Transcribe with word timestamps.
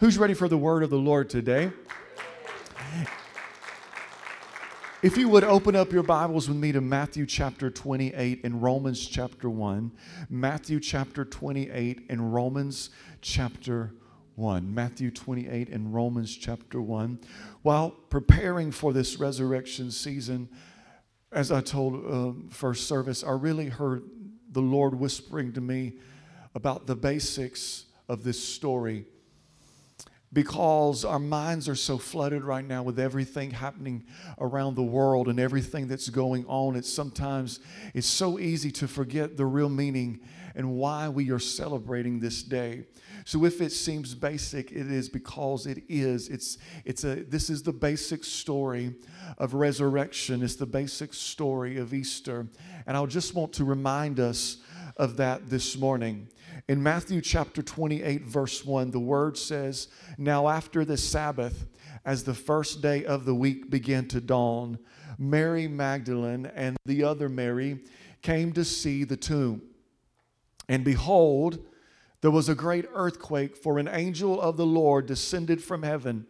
Who's 0.00 0.16
ready 0.16 0.32
for 0.32 0.48
the 0.48 0.56
word 0.56 0.82
of 0.82 0.88
the 0.88 0.96
Lord 0.96 1.28
today? 1.28 1.70
If 5.02 5.18
you 5.18 5.28
would 5.28 5.44
open 5.44 5.76
up 5.76 5.92
your 5.92 6.02
Bibles 6.02 6.48
with 6.48 6.56
me 6.56 6.72
to 6.72 6.80
Matthew 6.80 7.26
chapter 7.26 7.68
28 7.68 8.40
and 8.42 8.62
Romans 8.62 9.06
chapter 9.06 9.50
1. 9.50 9.92
Matthew 10.30 10.80
chapter 10.80 11.26
28 11.26 12.06
and 12.08 12.32
Romans 12.32 12.88
chapter 13.20 13.92
1. 14.36 14.74
Matthew 14.74 15.10
28 15.10 15.68
and 15.68 15.92
Romans 15.92 16.34
chapter 16.34 16.80
1. 16.80 17.20
While 17.60 17.90
preparing 17.90 18.72
for 18.72 18.94
this 18.94 19.18
resurrection 19.18 19.90
season, 19.90 20.48
as 21.30 21.52
I 21.52 21.60
told 21.60 22.06
uh, 22.06 22.48
first 22.48 22.88
service, 22.88 23.22
I 23.22 23.32
really 23.32 23.68
heard 23.68 24.04
the 24.50 24.62
Lord 24.62 24.94
whispering 24.94 25.52
to 25.52 25.60
me 25.60 25.98
about 26.54 26.86
the 26.86 26.96
basics 26.96 27.84
of 28.08 28.24
this 28.24 28.42
story 28.42 29.04
because 30.32 31.04
our 31.04 31.18
minds 31.18 31.68
are 31.68 31.74
so 31.74 31.98
flooded 31.98 32.44
right 32.44 32.64
now 32.64 32.82
with 32.82 32.98
everything 32.98 33.50
happening 33.50 34.04
around 34.38 34.76
the 34.76 34.82
world 34.82 35.28
and 35.28 35.40
everything 35.40 35.88
that's 35.88 36.08
going 36.08 36.44
on 36.46 36.76
it's 36.76 36.92
sometimes 36.92 37.60
it's 37.94 38.06
so 38.06 38.38
easy 38.38 38.70
to 38.70 38.86
forget 38.86 39.36
the 39.36 39.46
real 39.46 39.68
meaning 39.68 40.20
and 40.54 40.76
why 40.76 41.08
we 41.08 41.30
are 41.30 41.38
celebrating 41.38 42.20
this 42.20 42.42
day. 42.42 42.84
So 43.24 43.44
if 43.44 43.60
it 43.60 43.70
seems 43.70 44.14
basic 44.14 44.72
it 44.72 44.90
is 44.90 45.08
because 45.08 45.66
it 45.66 45.82
is. 45.88 46.28
It's 46.28 46.58
it's 46.84 47.04
a 47.04 47.16
this 47.16 47.50
is 47.50 47.62
the 47.62 47.72
basic 47.72 48.24
story 48.24 48.94
of 49.38 49.54
resurrection. 49.54 50.42
It's 50.42 50.56
the 50.56 50.66
basic 50.66 51.14
story 51.14 51.78
of 51.78 51.94
easter. 51.94 52.46
And 52.86 52.96
i 52.96 53.06
just 53.06 53.34
want 53.34 53.52
to 53.54 53.64
remind 53.64 54.20
us 54.20 54.58
of 54.96 55.16
that 55.16 55.48
this 55.48 55.76
morning 55.76 56.28
in 56.68 56.82
Matthew 56.82 57.20
chapter 57.20 57.62
28, 57.62 58.22
verse 58.22 58.64
1, 58.64 58.90
the 58.90 59.00
word 59.00 59.36
says, 59.36 59.88
Now 60.18 60.48
after 60.48 60.84
the 60.84 60.96
Sabbath, 60.96 61.66
as 62.04 62.24
the 62.24 62.34
first 62.34 62.80
day 62.80 63.04
of 63.04 63.24
the 63.24 63.34
week 63.34 63.70
began 63.70 64.06
to 64.08 64.20
dawn, 64.20 64.78
Mary 65.18 65.68
Magdalene 65.68 66.46
and 66.46 66.76
the 66.86 67.04
other 67.04 67.28
Mary 67.28 67.80
came 68.22 68.52
to 68.52 68.64
see 68.64 69.04
the 69.04 69.16
tomb. 69.16 69.62
And 70.68 70.84
behold, 70.84 71.58
there 72.20 72.30
was 72.30 72.48
a 72.48 72.54
great 72.54 72.86
earthquake, 72.94 73.56
for 73.56 73.78
an 73.78 73.88
angel 73.88 74.40
of 74.40 74.56
the 74.56 74.66
Lord 74.66 75.06
descended 75.06 75.62
from 75.62 75.82
heaven 75.82 76.26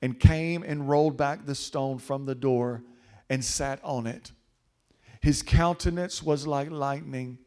and 0.00 0.20
came 0.20 0.62
and 0.62 0.88
rolled 0.88 1.16
back 1.16 1.46
the 1.46 1.54
stone 1.54 1.98
from 1.98 2.26
the 2.26 2.34
door 2.34 2.84
and 3.28 3.44
sat 3.44 3.80
on 3.82 4.06
it. 4.06 4.32
His 5.20 5.42
countenance 5.42 6.22
was 6.22 6.46
like 6.46 6.70
lightning 6.70 7.38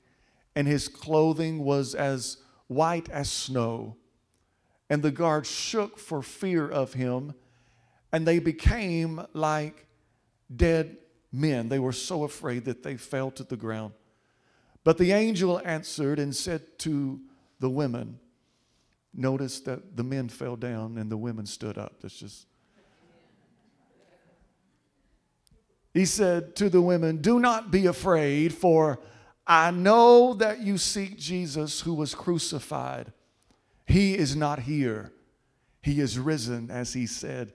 and 0.56 0.68
his 0.68 0.88
clothing 0.88 1.64
was 1.64 1.96
as 1.96 2.38
white 2.68 3.09
as 3.09 3.30
snow. 3.30 3.98
And 4.90 5.02
the 5.02 5.12
guards 5.12 5.50
shook 5.50 5.98
for 5.98 6.22
fear 6.22 6.70
of 6.70 6.94
him, 6.94 7.34
and 8.12 8.28
they 8.28 8.40
became 8.40 9.26
like 9.34 9.88
dead 10.56 10.98
men. 11.31 11.70
They 11.70 11.80
were 11.80 11.92
so 11.92 12.24
afraid 12.24 12.66
that 12.66 12.84
they 12.84 12.98
fell 12.98 13.31
to 13.31 13.44
the 13.44 13.58
ground. 13.58 13.94
But 14.84 14.98
the 14.98 15.14
angel 15.14 15.62
answered 15.64 16.20
and 16.20 16.36
said 16.36 16.78
to 16.80 17.20
the 17.59 17.70
women, 17.70 18.20
Notice 19.16 19.59
that 19.62 19.96
the 19.96 20.04
men 20.04 20.28
fell 20.28 20.56
down 20.56 20.98
and 20.98 21.12
the 21.12 21.18
women 21.18 21.46
stood 21.46 21.78
up. 21.78 22.02
That's 22.02 22.18
just. 22.18 22.48
He 25.94 26.06
said 26.06 26.56
to 26.56 26.70
the 26.70 26.81
women, 26.81 27.18
Do 27.18 27.40
not 27.40 27.70
be 27.70 27.86
afraid, 27.86 28.54
for 28.54 29.00
I 29.45 29.72
know 29.72 30.33
that 30.36 30.61
you 30.61 30.77
seek 30.77 31.17
Jesus 31.17 31.81
who 31.81 31.94
was 31.94 32.16
crucified. 32.16 33.11
He 33.85 34.17
is 34.17 34.35
not 34.35 34.59
here. 34.59 35.11
He 35.81 36.00
is 36.00 36.17
risen, 36.17 36.72
as 36.72 36.94
he 36.94 37.05
said. 37.05 37.53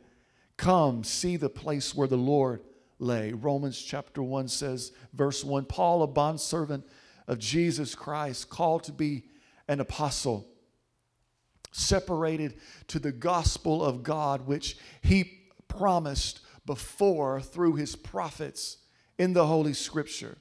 Come, 0.59 1.03
see 1.03 1.37
the 1.37 1.49
place 1.49 1.95
where 1.95 2.09
the 2.09 2.17
Lord 2.17 2.63
lay. 2.99 3.33
Romans 3.33 3.81
chapter 3.81 4.23
1 4.23 4.49
says, 4.49 4.93
verse 5.15 5.43
1 5.43 5.65
Paul, 5.65 6.03
a 6.03 6.07
bondservant 6.07 6.85
of 7.27 7.39
Jesus 7.39 7.95
Christ, 7.95 8.51
called 8.51 8.85
to 8.85 8.93
be 8.93 9.25
an 9.67 9.81
apostle, 9.81 10.47
separated 11.73 12.59
to 12.89 12.99
the 12.99 13.13
gospel 13.13 13.83
of 13.83 14.03
God, 14.03 14.47
which 14.47 14.77
he 15.01 15.41
promised 15.69 16.41
before 16.67 17.41
through 17.41 17.77
his 17.77 17.97
prophets 17.97 18.79
in 19.17 19.33
the 19.33 19.47
Holy 19.47 19.73
Scripture 19.73 20.37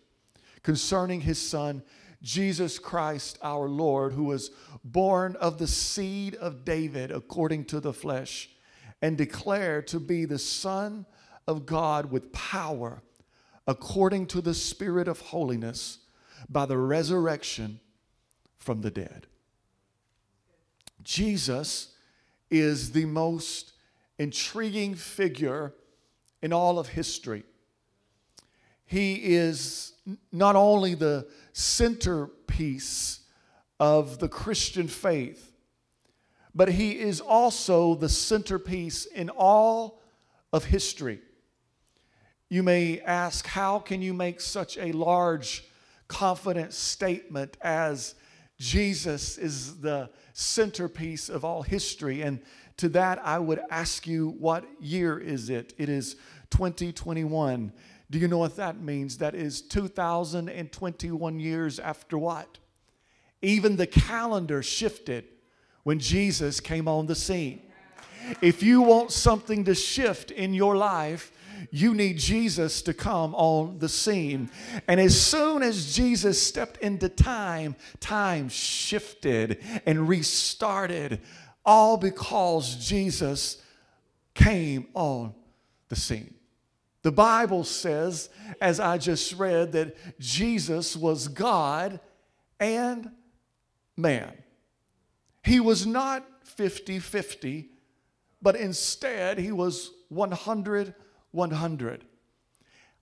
concerning 0.64 1.22
his 1.22 1.40
son, 1.40 1.84
Jesus 2.22 2.80
Christ 2.80 3.38
our 3.42 3.68
Lord, 3.68 4.14
who 4.14 4.26
was 4.26 4.52
born 4.84 5.36
of 5.38 5.58
the 5.58 5.68
seed 5.68 6.36
of 6.36 6.66
David 6.66 7.12
according 7.12 7.66
to 7.66 7.80
the 7.80 7.94
flesh, 7.94 8.50
and 9.02 9.18
declared 9.18 9.88
to 9.88 10.00
be 10.00 10.26
the 10.26 10.40
Son 10.40 11.06
of 11.46 11.66
God 11.66 12.12
with 12.12 12.32
power 12.34 13.04
according 13.68 14.26
to 14.28 14.42
the 14.42 14.54
Spirit 14.54 15.08
of 15.08 15.20
holiness 15.20 16.00
by 16.50 16.66
the 16.66 16.78
resurrection 16.78 17.80
from 18.58 18.82
the 18.82 18.92
dead. 18.92 19.28
Jesus 21.04 21.94
is 22.50 22.92
the 22.92 23.06
most 23.06 23.74
intriguing 24.18 24.96
figure 24.96 25.74
in 26.42 26.52
all 26.52 26.80
of 26.80 26.90
history. 26.90 27.44
He 28.88 29.36
is 29.36 29.94
not 30.32 30.56
only 30.56 30.96
the 30.96 31.28
centerpiece 31.52 33.20
of 33.80 34.20
the 34.20 34.30
Christian 34.30 34.88
faith, 34.88 35.52
but 36.56 36.70
he 36.70 36.98
is 36.98 37.22
also 37.22 37.94
the 37.94 38.10
centerpiece 38.10 39.06
in 39.06 39.30
all 39.30 40.02
of 40.52 40.66
history. 40.66 41.20
You 42.50 42.64
may 42.64 43.02
ask, 43.02 43.46
how 43.46 43.78
can 43.80 44.02
you 44.02 44.14
make 44.14 44.40
such 44.40 44.78
a 44.78 44.94
large, 44.94 45.66
confident 46.08 46.74
statement 46.74 47.58
as 47.62 48.16
Jesus 48.58 49.38
is 49.38 49.82
the 49.82 50.10
centerpiece 50.32 51.28
of 51.28 51.44
all 51.44 51.62
history? 51.62 52.22
And 52.22 52.40
to 52.78 52.88
that, 52.90 53.20
I 53.24 53.38
would 53.38 53.60
ask 53.70 54.08
you, 54.08 54.30
what 54.40 54.64
year 54.80 55.20
is 55.20 55.50
it? 55.50 55.74
It 55.78 55.90
is 55.90 56.16
2021. 56.52 57.74
Do 58.10 58.20
you 58.20 58.28
know 58.28 58.38
what 58.38 58.56
that 58.56 58.80
means? 58.80 59.18
That 59.18 59.36
is 59.36 59.62
2021 59.62 61.40
years 61.40 61.80
after 61.80 62.18
what? 62.18 62.58
Even 63.42 63.76
the 63.76 63.88
calendar 63.88 64.64
shifted 64.64 65.26
when 65.84 66.00
Jesus 66.00 66.60
came 66.60 66.88
on 66.88 67.06
the 67.06 67.16
scene. 67.16 67.62
If 68.42 68.64
you 68.64 68.82
want 68.82 69.12
something 69.12 69.64
to 69.66 69.76
shift 69.76 70.32
in 70.32 70.54
your 70.54 70.76
life, 70.76 71.32
you 71.72 71.94
need 71.94 72.18
Jesus 72.18 72.82
to 72.84 72.94
come 72.94 73.34
on 73.36 73.80
the 73.80 73.90
scene. 73.90 74.50
And 74.88 75.00
as 75.00 75.20
soon 75.20 75.64
as 75.64 75.96
Jesus 75.96 76.42
stepped 76.42 76.78
into 76.78 77.10
time, 77.10 77.76
time 78.00 78.50
shifted 78.50 79.64
and 79.86 80.08
restarted, 80.08 81.22
all 81.66 81.98
because 81.98 82.76
Jesus 82.76 83.62
came 84.34 84.88
on 84.94 85.34
the 85.90 85.96
scene. 85.96 86.37
The 87.04 87.12
Bible 87.12 87.64
says, 87.64 88.30
as 88.60 88.80
I 88.80 88.98
just 88.98 89.34
read, 89.34 89.72
that 89.74 89.96
Jesus 90.20 90.96
was 90.96 91.28
God 91.28 92.00
and 92.60 93.12
man. 93.96 94.34
He 95.44 95.60
was 95.60 95.86
not 95.86 96.26
50 96.44 97.00
50, 97.00 97.70
but 98.42 98.56
instead 98.56 99.38
he 99.38 99.52
was 99.52 99.92
100 100.10 100.94
100. 101.32 102.06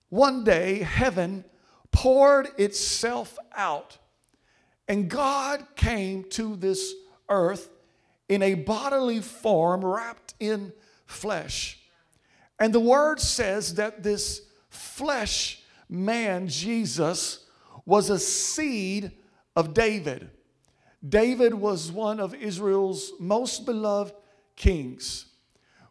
One 0.10 0.44
day, 0.44 0.80
heaven 0.80 1.46
poured 1.92 2.50
itself 2.58 3.38
out, 3.56 3.98
and 4.88 5.10
God 5.10 5.66
came 5.76 6.26
to 6.32 6.56
this 6.56 6.94
earth 7.30 7.70
in 8.28 8.42
a 8.42 8.54
bodily 8.56 9.22
form 9.22 9.84
wrapped 9.84 10.36
in 10.40 10.74
flesh. 11.06 11.80
And 12.60 12.74
the 12.74 12.80
word 12.80 13.20
says 13.20 13.76
that 13.76 14.04
this 14.04 14.42
flesh 14.70 15.62
man, 15.90 16.48
Jesus, 16.48 17.46
was 17.86 18.10
a 18.10 18.20
seed 18.20 19.12
of 19.56 19.74
David. 19.74 20.30
David 21.08 21.54
was 21.54 21.92
one 21.92 22.20
of 22.20 22.34
Israel's 22.34 23.12
most 23.20 23.66
beloved 23.66 24.14
kings. 24.56 25.26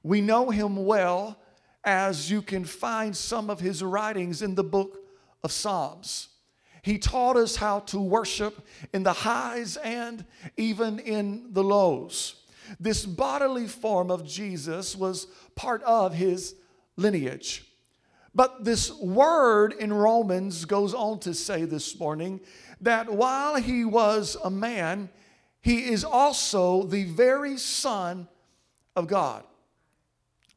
We 0.02 0.20
know 0.20 0.50
him 0.50 0.84
well 0.84 1.38
as 1.84 2.30
you 2.30 2.42
can 2.42 2.64
find 2.64 3.16
some 3.16 3.50
of 3.50 3.60
his 3.60 3.82
writings 3.82 4.42
in 4.42 4.54
the 4.54 4.64
book 4.64 4.98
of 5.42 5.52
Psalms. 5.52 6.28
He 6.82 6.98
taught 6.98 7.36
us 7.36 7.56
how 7.56 7.80
to 7.80 7.98
worship 7.98 8.66
in 8.92 9.02
the 9.02 9.12
highs 9.12 9.76
and 9.78 10.24
even 10.56 10.98
in 10.98 11.52
the 11.52 11.64
lows. 11.64 12.43
This 12.80 13.06
bodily 13.06 13.66
form 13.66 14.10
of 14.10 14.26
Jesus 14.26 14.96
was 14.96 15.26
part 15.54 15.82
of 15.82 16.14
his 16.14 16.54
lineage. 16.96 17.64
But 18.34 18.64
this 18.64 18.92
word 18.92 19.74
in 19.74 19.92
Romans 19.92 20.64
goes 20.64 20.92
on 20.92 21.20
to 21.20 21.34
say 21.34 21.64
this 21.64 21.98
morning 21.98 22.40
that 22.80 23.12
while 23.12 23.56
he 23.56 23.84
was 23.84 24.36
a 24.42 24.50
man, 24.50 25.08
he 25.60 25.84
is 25.84 26.04
also 26.04 26.82
the 26.82 27.04
very 27.04 27.56
Son 27.56 28.28
of 28.96 29.06
God. 29.06 29.44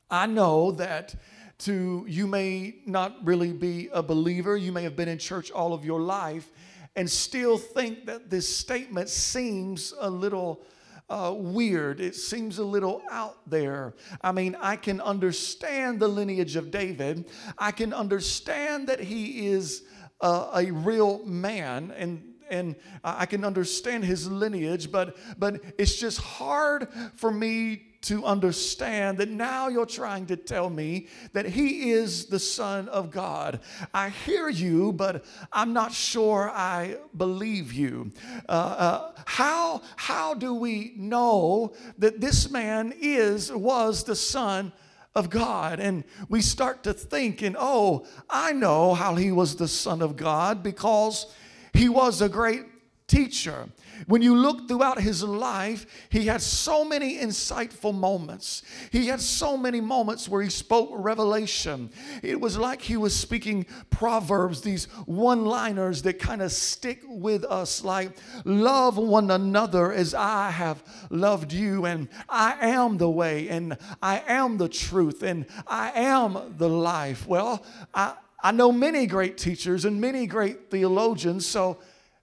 I 0.09 0.25
know 0.25 0.71
that 0.71 1.15
to 1.59 2.05
you 2.07 2.27
may 2.27 2.75
not 2.85 3.15
really 3.23 3.51
be 3.51 3.89
a 3.91 4.01
believer, 4.01 4.57
you 4.57 4.71
may 4.71 4.83
have 4.83 4.95
been 4.95 5.09
in 5.09 5.17
church 5.17 5.51
all 5.51 5.73
of 5.73 5.85
your 5.85 5.99
life 5.99 6.51
and 6.95 7.09
still 7.09 7.57
think 7.57 8.05
that 8.07 8.29
this 8.29 8.47
statement 8.47 9.07
seems 9.07 9.93
a 9.99 10.09
little 10.09 10.61
uh, 11.09 11.33
weird. 11.35 11.99
It 11.99 12.15
seems 12.15 12.57
a 12.57 12.63
little 12.63 13.01
out 13.09 13.37
there. 13.49 13.95
I 14.21 14.31
mean, 14.31 14.57
I 14.59 14.75
can 14.75 14.99
understand 15.01 15.99
the 15.99 16.07
lineage 16.07 16.55
of 16.55 16.71
David. 16.71 17.29
I 17.57 17.71
can 17.71 17.93
understand 17.93 18.87
that 18.87 18.99
he 18.99 19.47
is 19.47 19.83
uh, 20.21 20.51
a 20.53 20.71
real 20.71 21.25
man 21.25 21.91
and 21.97 22.33
and 22.49 22.77
I 23.03 23.25
can 23.25 23.43
understand 23.43 24.05
his 24.05 24.29
lineage, 24.29 24.89
but 24.89 25.17
but 25.37 25.61
it's 25.77 25.95
just 25.95 26.19
hard 26.19 26.87
for 27.15 27.29
me 27.29 27.96
to 28.07 28.23
understand 28.23 29.17
that 29.17 29.29
now 29.29 29.67
you're 29.67 29.85
trying 29.85 30.25
to 30.25 30.37
tell 30.37 30.69
me 30.69 31.07
that 31.33 31.45
he 31.45 31.91
is 31.91 32.25
the 32.27 32.39
Son 32.39 32.87
of 32.87 33.11
God. 33.11 33.59
I 33.93 34.09
hear 34.09 34.47
you, 34.47 34.93
but 34.93 35.25
I'm 35.51 35.73
not 35.73 35.91
sure 35.91 36.49
I 36.49 36.97
believe 37.17 37.73
you. 37.73 38.13
Uh, 38.47 38.51
uh, 38.51 39.11
how, 39.25 39.81
how 39.97 40.33
do 40.33 40.53
we 40.53 40.93
know 40.95 41.73
that 41.97 42.21
this 42.21 42.49
man 42.49 42.93
is, 42.97 43.51
was 43.51 44.05
the 44.05 44.15
Son 44.15 44.71
of 45.13 45.29
God. 45.31 45.79
And 45.79 46.03
we 46.29 46.41
start 46.41 46.83
to 46.83 46.93
think, 46.93 47.41
and 47.41 47.57
oh, 47.59 48.05
I 48.29 48.53
know 48.53 48.93
how 48.93 49.15
he 49.15 49.31
was 49.31 49.55
the 49.55 49.67
Son 49.67 50.03
of 50.03 50.15
God 50.15 50.61
because 50.61 51.33
he 51.73 51.89
was 51.89 52.21
a 52.21 52.29
great 52.29 52.65
teacher. 53.07 53.67
When 54.05 54.21
you 54.21 54.35
look 54.35 54.67
throughout 54.67 55.01
his 55.01 55.23
life, 55.23 55.85
he 56.09 56.27
had 56.27 56.41
so 56.41 56.85
many 56.85 57.17
insightful 57.17 57.93
moments. 57.93 58.63
He 58.91 59.07
had 59.07 59.21
so 59.21 59.57
many 59.57 59.81
moments 59.81 60.29
where 60.29 60.41
he 60.41 60.49
spoke 60.49 60.89
revelation. 60.93 61.89
It 62.21 62.39
was 62.39 62.57
like 62.57 62.81
he 62.81 62.97
was 62.97 63.15
speaking 63.15 63.65
proverbs, 63.89 64.61
these 64.61 64.85
one 65.05 65.45
liners 65.45 66.03
that 66.03 66.19
kind 66.19 66.41
of 66.41 66.51
stick 66.51 67.01
with 67.07 67.43
us, 67.45 67.83
like, 67.83 68.11
Love 68.45 68.97
one 68.97 69.31
another 69.31 69.91
as 69.91 70.13
I 70.13 70.51
have 70.51 70.83
loved 71.09 71.51
you, 71.53 71.85
and 71.85 72.07
I 72.29 72.57
am 72.61 72.97
the 72.97 73.09
way, 73.09 73.49
and 73.49 73.77
I 74.01 74.23
am 74.27 74.57
the 74.57 74.69
truth, 74.69 75.23
and 75.23 75.45
I 75.65 75.91
am 75.95 76.55
the 76.57 76.69
life. 76.69 77.27
Well, 77.27 77.63
I, 77.93 78.13
I 78.41 78.51
know 78.51 78.71
many 78.71 79.07
great 79.07 79.37
teachers 79.37 79.85
and 79.85 79.99
many 79.99 80.27
great 80.27 80.69
theologians, 80.69 81.45
so 81.45 81.79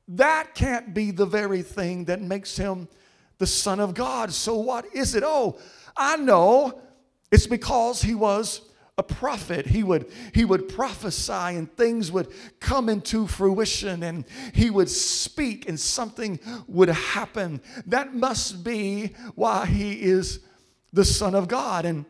that 0.09 0.55
can't 0.55 0.93
be 0.93 1.11
the 1.11 1.27
very 1.27 1.63
thing 1.63 2.05
that 2.07 2.21
makes 2.21 2.57
him 2.57 2.89
the 3.39 3.47
Son 3.47 3.81
of 3.81 3.95
God. 3.95 4.33
So, 4.33 4.57
what 4.57 4.87
is 4.95 5.15
it? 5.15 5.23
Oh, 5.25 5.59
I 5.97 6.17
know 6.17 6.81
it's 7.31 7.47
because 7.47 8.03
he 8.03 8.15
was 8.15 8.61
a 8.97 9.03
prophet 9.03 9.67
he 9.67 9.83
would 9.83 10.09
he 10.33 10.45
would 10.45 10.69
prophesy 10.69 11.33
and 11.33 11.77
things 11.77 12.13
would 12.13 12.29
come 12.61 12.89
into 12.89 13.27
fruition 13.27 14.05
and 14.05 14.25
he 14.53 14.71
would 14.71 14.89
speak 14.89 15.69
and 15.69 15.81
something 15.81 16.39
would 16.69 16.89
happen 16.89 17.61
that 17.87 18.15
must 18.15 18.63
be 18.63 19.13
why 19.35 19.67
he 19.67 20.01
is 20.01 20.41
the 20.93 21.05
son 21.05 21.35
of 21.35 21.49
god 21.49 21.85
and 21.85 22.05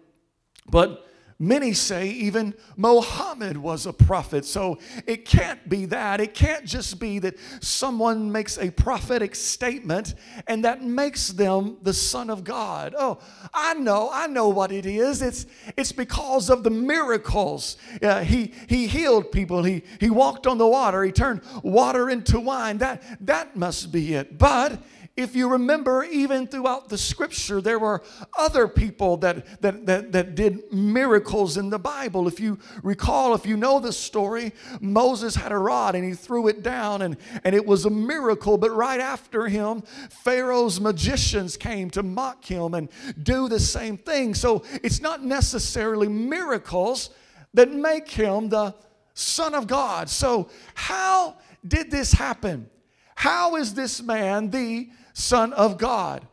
but 0.69 1.09
Many 1.45 1.75
say 1.75 2.09
even 2.09 2.55
Mohammed 2.77 3.59
was 3.59 3.85
a 3.85 3.93
prophet. 3.93 4.47
So 4.47 4.79
it 5.07 5.27
can't 5.27 5.69
be 5.69 5.85
that. 5.87 6.19
It 6.19 6.33
can't 6.33 6.65
just 6.65 6.99
be 6.99 7.19
that 7.19 7.39
someone 7.61 8.33
makes 8.33 8.57
a 8.57 8.71
prophetic 8.71 9.35
statement 9.35 10.15
and 10.47 10.65
that 10.65 10.83
makes 10.83 11.29
them 11.29 11.77
the 11.83 11.93
son 11.93 12.31
of 12.31 12.45
God. 12.45 12.95
Oh, 12.99 13.19
I 13.53 13.75
know, 13.75 14.09
I 14.11 14.27
know 14.27 14.49
what 14.49 14.73
it 14.73 14.87
is. 14.87 15.21
It's 15.21 15.45
it's 15.77 15.93
because 15.93 16.49
of 16.49 16.63
the 16.63 16.71
miracles. 16.71 17.77
Uh, 18.03 18.21
he 18.21 18.55
he 18.67 18.87
healed 18.87 19.31
people. 19.31 19.65
He 19.65 19.83
he 20.01 20.09
walked 20.09 20.47
on 20.47 20.57
the 20.57 20.67
water. 20.67 21.05
He 21.05 21.13
turned 21.13 21.43
water 21.63 22.09
into 22.09 22.41
wine. 22.41 22.79
That 22.79 23.03
that 23.21 23.55
must 23.55 23.93
be 23.93 24.15
it. 24.15 24.39
But 24.39 24.81
if 25.17 25.37
you 25.37 25.49
remember, 25.49 26.03
even 26.03 26.49
throughout 26.49 26.89
the 26.89 26.99
scripture, 26.99 27.61
there 27.61 27.79
were 27.79 28.03
other 28.37 28.67
people 28.67 29.17
that, 29.19 29.61
that, 29.63 29.87
that, 29.87 30.11
that 30.11 30.35
did 30.35 30.73
miracles 30.73 31.57
in 31.57 31.71
the 31.71 31.79
Bible. 31.79 32.27
If 32.27 32.41
you 32.41 32.59
recall, 32.83 33.33
if 33.35 33.47
you 33.47 33.57
know 33.57 33.79
the 33.79 33.93
story, 33.93 34.53
Moses 34.81 35.37
had 35.37 35.53
a 35.53 35.59
rod 35.59 35.95
and 35.95 36.05
he 36.05 36.15
threw 36.15 36.49
it 36.49 36.65
down, 36.65 37.03
and, 37.03 37.17
and 37.45 37.55
it 37.55 37.65
was 37.65 37.85
a 37.85 37.91
miracle. 37.91 38.59
But 38.59 38.73
right 38.73 38.99
after 38.99 39.47
him, 39.47 39.83
Pharaoh's 40.11 40.81
magicians 40.81 41.57
came 41.57 41.91
to 41.91 42.03
mock 42.03 42.45
him 42.45 42.75
and 42.75 42.89
do 43.23 43.49
the 43.49 43.61
same 43.61 43.97
thing. 43.97 44.35
So 44.35 44.65
it's 44.83 45.01
not 45.01 45.23
necessarily 45.25 46.09
miracles 46.09 47.11
that 47.53 47.71
make 47.71 48.11
him 48.11 48.49
the 48.49 48.75
Son 49.15 49.55
of 49.55 49.69
God. 49.69 50.09
So, 50.09 50.49
how 50.75 51.37
did 51.67 51.93
this 51.93 52.13
happen? 52.13 52.69
How 53.15 53.55
is 53.55 53.75
this 53.75 54.03
man 54.03 54.51
the 54.51 54.89
Son 55.15 55.53
of 55.55 55.79
God. 55.79 56.27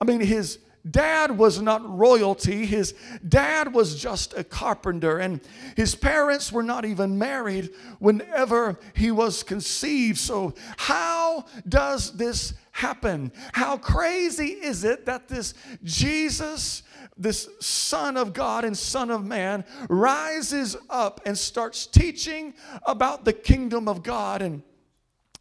I 0.00 0.04
mean, 0.04 0.20
his 0.20 0.58
dad 0.88 1.36
was 1.36 1.60
not 1.60 1.86
royalty. 1.98 2.64
His 2.64 2.94
dad 3.26 3.74
was 3.74 4.00
just 4.00 4.32
a 4.36 4.44
carpenter, 4.44 5.18
and 5.18 5.40
his 5.76 5.94
parents 5.94 6.52
were 6.52 6.62
not 6.62 6.84
even 6.84 7.18
married 7.18 7.70
whenever 7.98 8.78
he 8.94 9.10
was 9.10 9.42
conceived. 9.42 10.18
So, 10.18 10.54
how 10.76 11.46
does 11.68 12.16
this 12.16 12.54
happen? 12.72 13.32
How 13.52 13.76
crazy 13.76 14.46
is 14.46 14.84
it 14.84 15.06
that 15.06 15.28
this 15.28 15.54
Jesus, 15.82 16.84
this 17.16 17.48
Son 17.60 18.16
of 18.16 18.32
God 18.32 18.64
and 18.64 18.78
Son 18.78 19.10
of 19.10 19.26
Man, 19.26 19.64
rises 19.88 20.76
up 20.88 21.20
and 21.26 21.36
starts 21.36 21.86
teaching 21.86 22.54
about 22.86 23.24
the 23.24 23.32
kingdom 23.32 23.88
of 23.88 24.02
God? 24.02 24.42
And 24.42 24.62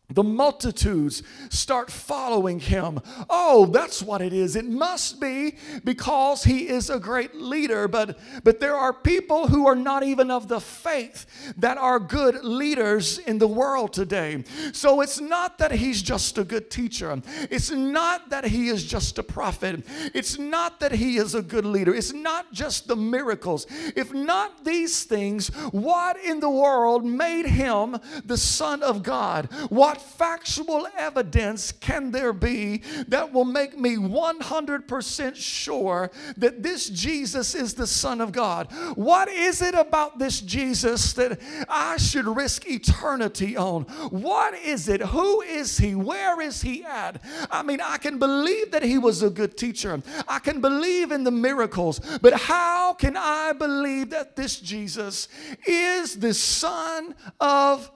the 0.10 0.24
multitudes 0.24 1.22
start 1.50 1.92
following 1.92 2.62
him. 2.62 3.00
Oh, 3.30 3.66
that's 3.66 4.02
what 4.02 4.22
it 4.22 4.32
is. 4.32 4.56
It 4.56 4.66
must 4.66 5.20
be 5.20 5.58
because 5.84 6.46
he 6.46 6.70
is 6.70 6.90
a 6.90 6.98
great 6.98 7.36
leader. 7.36 7.90
But, 7.90 8.18
but 8.44 8.62
there 8.62 8.76
are 8.76 8.94
people 8.94 9.48
who 9.48 9.68
are 9.68 9.76
not 9.76 10.04
even 10.04 10.32
of 10.32 10.48
the 10.48 10.62
faith 10.62 11.54
that 11.58 11.78
are 11.78 12.00
good 12.00 12.44
leaders 12.44 13.18
in 13.18 13.38
the 13.38 13.48
world 13.48 13.92
today. 13.92 14.46
So 14.72 15.02
it's 15.02 15.20
not 15.20 15.58
that 15.58 15.74
he's 15.74 16.02
just 16.02 16.38
a 16.38 16.46
good 16.46 16.72
teacher, 16.72 17.22
it's 17.50 17.72
not 17.72 18.30
that 18.30 18.46
he 18.46 18.70
is 18.70 18.86
just 18.86 19.18
a 19.18 19.24
prophet, 19.24 19.86
it's 20.14 20.40
not 20.40 20.80
that 20.80 20.94
he 20.94 21.18
is 21.18 21.36
a 21.36 21.42
good 21.42 21.66
leader, 21.66 21.94
it's 21.94 22.14
not 22.14 22.54
just 22.54 22.88
the 22.88 22.96
miracles. 22.96 23.68
If 23.96 24.14
not 24.14 24.64
these 24.64 25.04
things, 25.04 25.50
what 25.72 26.18
in 26.24 26.40
the 26.40 26.50
world 26.50 27.04
made 27.04 27.46
him 27.46 27.98
the 28.24 28.38
Son 28.38 28.82
of 28.82 29.04
God? 29.04 29.50
What 29.70 29.97
what 29.98 30.02
factual 30.06 30.88
evidence 30.96 31.72
can 31.72 32.12
there 32.12 32.34
be 32.34 32.84
that 33.08 33.34
will 33.34 33.46
make 33.46 33.78
me 33.78 33.96
100% 33.96 35.36
sure 35.36 36.12
that 36.38 36.62
this 36.62 36.90
Jesus 36.90 37.56
is 37.56 37.74
the 37.74 37.88
Son 37.88 38.22
of 38.22 38.32
God? 38.32 38.72
What 38.96 39.28
is 39.28 39.62
it 39.62 39.74
about 39.74 40.20
this 40.20 40.40
Jesus 40.40 41.14
that 41.14 41.40
I 41.68 41.98
should 41.98 42.28
risk 42.28 42.68
eternity 42.68 43.58
on? 43.58 43.84
What 44.12 44.54
is 44.54 44.88
it? 44.88 45.02
Who 45.02 45.42
is 45.42 45.78
he? 45.80 45.96
Where 45.96 46.42
is 46.42 46.62
he 46.62 46.84
at? 46.84 47.20
I 47.50 47.64
mean, 47.64 47.82
I 47.82 47.98
can 47.98 48.20
believe 48.20 48.72
that 48.72 48.84
he 48.84 49.00
was 49.00 49.24
a 49.24 49.30
good 49.32 49.58
teacher, 49.58 50.02
I 50.28 50.40
can 50.40 50.62
believe 50.62 51.12
in 51.12 51.24
the 51.24 51.32
miracles, 51.32 52.00
but 52.22 52.34
how 52.34 52.94
can 52.94 53.18
I 53.18 53.54
believe 53.54 54.12
that 54.12 54.36
this 54.36 54.60
Jesus 54.60 55.28
is 55.66 56.20
the 56.20 56.34
Son 56.34 57.16
of 57.40 57.90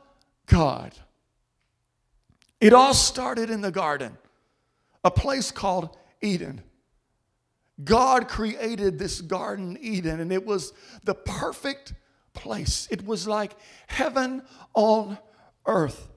God? 0.48 0.94
It 2.62 2.74
all 2.74 2.94
started 2.94 3.50
in 3.50 3.62
the 3.62 3.72
garden, 3.72 4.18
a 5.04 5.10
place 5.10 5.52
called 5.52 5.98
Eden. 6.22 6.62
God 7.84 8.28
created 8.28 9.00
this 9.00 9.20
garden, 9.20 9.78
Eden, 9.82 10.20
and 10.20 10.32
it 10.32 10.46
was 10.46 10.72
the 11.04 11.16
perfect 11.16 11.96
place. 12.34 12.88
It 12.92 13.04
was 13.04 13.28
like 13.28 13.54
heaven 13.88 14.44
on 14.76 15.18
earth. 15.66 16.08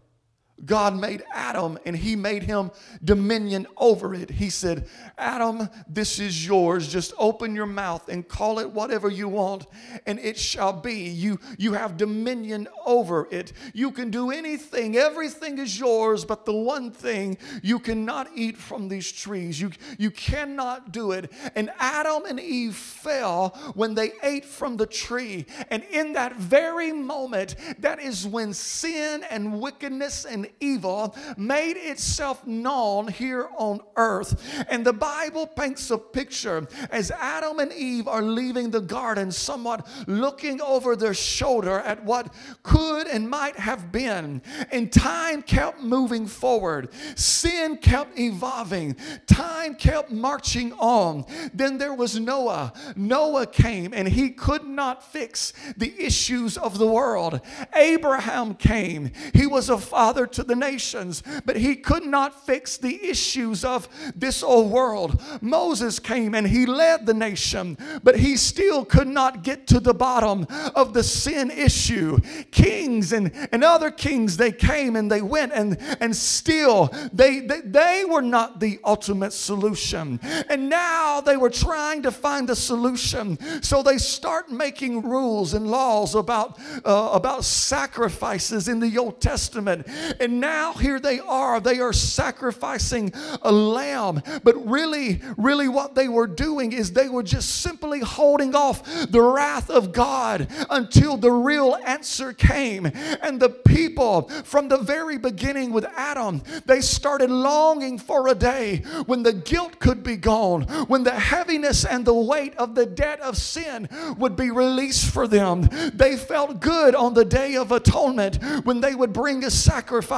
God 0.65 0.99
made 0.99 1.23
Adam 1.33 1.79
and 1.85 1.97
he 1.97 2.17
made 2.17 2.45
him 2.45 2.71
dominion 3.03 3.67
over 3.77 4.15
it. 4.15 4.31
He 4.31 4.51
said, 4.51 4.89
Adam, 5.19 5.69
this 5.89 6.19
is 6.19 6.47
yours. 6.47 6.89
Just 6.89 7.13
open 7.19 7.55
your 7.55 7.67
mouth 7.67 8.09
and 8.09 8.27
call 8.27 8.61
it 8.61 8.71
whatever 8.71 9.11
you 9.11 9.29
want, 9.29 9.67
and 10.07 10.19
it 10.19 10.39
shall 10.39 10.73
be. 10.73 11.09
You, 11.09 11.39
you 11.59 11.75
have 11.75 11.97
dominion 11.97 12.69
over 12.87 13.29
it. 13.31 13.53
You 13.75 13.91
can 13.91 14.11
do 14.11 14.31
anything, 14.31 14.97
everything 14.97 15.59
is 15.59 15.79
yours, 15.79 16.25
but 16.25 16.47
the 16.47 16.55
one 16.55 16.91
thing 16.91 17.37
you 17.63 17.79
cannot 17.79 18.29
eat 18.35 18.57
from 18.57 18.89
these 18.89 19.11
trees. 19.11 19.61
You, 19.61 19.73
you 19.99 20.11
cannot 20.11 20.93
do 20.93 21.13
it. 21.13 21.33
And 21.55 21.71
Adam 21.79 22.25
and 22.27 22.41
Eve 22.41 22.77
fell 22.77 23.51
when 23.75 23.95
they 23.95 24.13
ate 24.23 24.45
from 24.45 24.77
the 24.77 24.87
tree. 24.87 25.47
And 25.71 25.83
in 25.85 26.13
that 26.15 26.37
very 26.37 26.93
moment, 26.93 27.57
that 27.81 28.01
is 28.01 28.27
when 28.27 28.55
sin 28.55 29.25
and 29.29 29.61
wickedness 29.61 30.25
and 30.25 30.44
and 30.45 30.53
evil 30.61 31.17
made 31.37 31.77
itself 31.77 32.47
known 32.47 33.09
here 33.09 33.49
on 33.57 33.81
earth. 33.97 34.65
And 34.69 34.85
the 34.85 34.93
Bible 34.93 35.47
paints 35.47 35.91
a 35.91 35.99
picture 35.99 36.69
as 36.91 37.11
Adam 37.11 37.59
and 37.59 37.73
Eve 37.73 38.09
are 38.09 38.23
leaving 38.23 38.71
the 38.71 38.81
garden, 38.81 39.33
somewhat 39.33 39.87
looking 40.07 40.61
over 40.61 40.97
their 40.97 41.15
shoulder 41.15 41.81
at 41.81 42.05
what 42.05 42.33
could 42.63 43.07
and 43.07 43.29
might 43.29 43.57
have 43.57 43.91
been. 43.91 44.43
And 44.71 44.93
time 44.93 45.43
kept 45.43 45.81
moving 45.81 46.27
forward, 46.27 46.91
sin 47.15 47.79
kept 47.79 48.19
evolving, 48.19 48.97
time 49.27 49.75
kept 49.75 50.11
marching 50.11 50.73
on. 50.75 51.25
Then 51.53 51.79
there 51.79 51.95
was 51.95 52.19
Noah. 52.19 52.73
Noah 52.97 53.47
came 53.47 53.93
and 53.93 54.09
he 54.09 54.31
could 54.31 54.65
not 54.65 55.13
fix 55.13 55.53
the 55.77 55.95
issues 55.99 56.57
of 56.57 56.79
the 56.79 56.87
world. 56.87 57.41
Abraham 57.75 58.55
came. 58.55 59.11
He 59.33 59.47
was 59.47 59.69
a 59.69 59.79
father 59.79 60.27
to 60.35 60.45
the 60.45 60.55
nations, 60.55 61.23
but 61.45 61.57
he 61.57 61.77
could 61.77 62.05
not 62.05 62.47
fix 62.47 62.77
the 62.77 63.03
issues 63.05 63.65
of 63.65 63.89
this 64.15 64.43
old 64.43 64.71
world. 64.71 65.21
Moses 65.41 65.99
came 65.99 66.35
and 66.35 66.47
he 66.47 66.67
led 66.67 67.07
the 67.07 67.15
nation, 67.15 67.79
but 68.03 68.17
he 68.17 68.37
still 68.37 68.85
could 68.85 69.09
not 69.09 69.43
get 69.43 69.67
to 69.69 69.81
the 69.81 69.95
bottom 69.95 70.47
of 70.75 70.93
the 70.93 71.03
sin 71.03 71.51
issue. 71.51 72.19
Kings 72.51 73.13
and, 73.13 73.33
and 73.53 73.65
other 73.65 73.91
kings, 73.91 74.37
they 74.37 74.53
came 74.53 74.97
and 74.97 75.11
they 75.11 75.23
went, 75.23 75.53
and, 75.53 75.79
and 76.01 76.15
still 76.15 76.91
they, 77.13 77.41
they, 77.41 77.61
they 77.61 78.05
were 78.05 78.23
not 78.23 78.61
the 78.61 78.79
ultimate 78.85 79.33
solution. 79.33 80.21
And 80.49 80.69
now 80.69 81.21
they 81.21 81.37
were 81.37 81.51
trying 81.51 82.03
to 82.03 82.11
find 82.11 82.49
the 82.49 82.57
solution. 82.57 83.39
So 83.63 83.83
they 83.83 83.99
start 83.99 84.51
making 84.51 85.03
rules 85.03 85.55
and 85.55 85.67
laws 85.71 86.15
about, 86.15 86.59
uh, 86.85 87.11
about 87.13 87.45
sacrifices 87.45 88.69
in 88.69 88.81
the 88.81 88.99
Old 88.99 89.21
Testament. 89.21 89.87
And 90.25 90.41
now 90.41 90.73
here 90.73 90.99
they 90.99 91.21
are, 91.21 91.61
they 91.61 91.81
are 91.81 91.93
sacrificing 91.93 93.13
a 93.43 93.53
lamb. 93.53 94.23
But 94.43 94.67
really, 94.67 95.21
really, 95.37 95.69
what 95.69 95.95
they 95.95 96.09
were 96.09 96.27
doing 96.27 96.73
is 96.73 96.93
they 96.93 97.11
were 97.11 97.23
just 97.23 97.61
simply 97.61 98.01
holding 98.01 98.55
off 98.55 98.83
the 99.11 99.21
wrath 99.21 99.69
of 99.69 99.93
God 99.93 100.49
until 100.71 101.19
the 101.19 101.31
real 101.31 101.77
answer 101.85 102.33
came. 102.33 102.87
And 103.21 103.39
the 103.39 103.51
people 103.51 104.31
from 104.45 104.69
the 104.69 104.79
very 104.79 105.19
beginning 105.19 105.75
with 105.75 105.85
Adam, 105.95 106.41
they 106.65 106.81
started 106.81 107.31
longing 107.31 107.99
for 107.99 108.29
a 108.29 108.35
day 108.35 108.79
when 109.05 109.25
the 109.25 109.35
guilt 109.35 109.79
could 109.79 110.03
be 110.03 110.17
gone, 110.17 110.63
when 110.87 111.03
the 111.03 111.11
heaviness 111.11 111.85
and 111.85 112.07
the 112.07 112.15
weight 112.15 112.57
of 112.57 112.75
the 112.75 112.87
debt 112.87 113.21
of 113.21 113.37
sin 113.37 113.91
would 114.17 114.37
be 114.37 114.51
released 114.51 115.11
for 115.11 115.29
them. 115.29 115.69
They 115.93 116.17
felt 116.17 116.61
good 116.61 116.95
on 116.95 117.13
the 117.13 117.27
day 117.27 117.57
of 117.57 117.73
atonement 117.73 118.43
when 118.65 118.81
they 118.81 118.95
would 118.95 119.13
bring 119.13 119.45
a 119.45 119.51
sacrifice. 119.51 120.14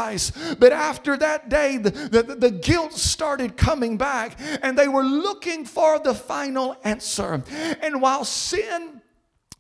But 0.59 0.73
after 0.73 1.17
that 1.17 1.49
day, 1.49 1.79
the, 1.79 1.91
the, 1.91 2.23
the 2.23 2.51
guilt 2.51 2.93
started 2.93 3.57
coming 3.57 3.97
back 3.97 4.39
and 4.63 4.79
they 4.79 4.89
were 4.89 5.03
looking 5.03 5.65
for 5.65 5.99
the 5.99 6.15
final 6.15 6.77
answer. 6.85 7.43
And 7.81 8.03
while 8.03 8.25
sin 8.25 8.96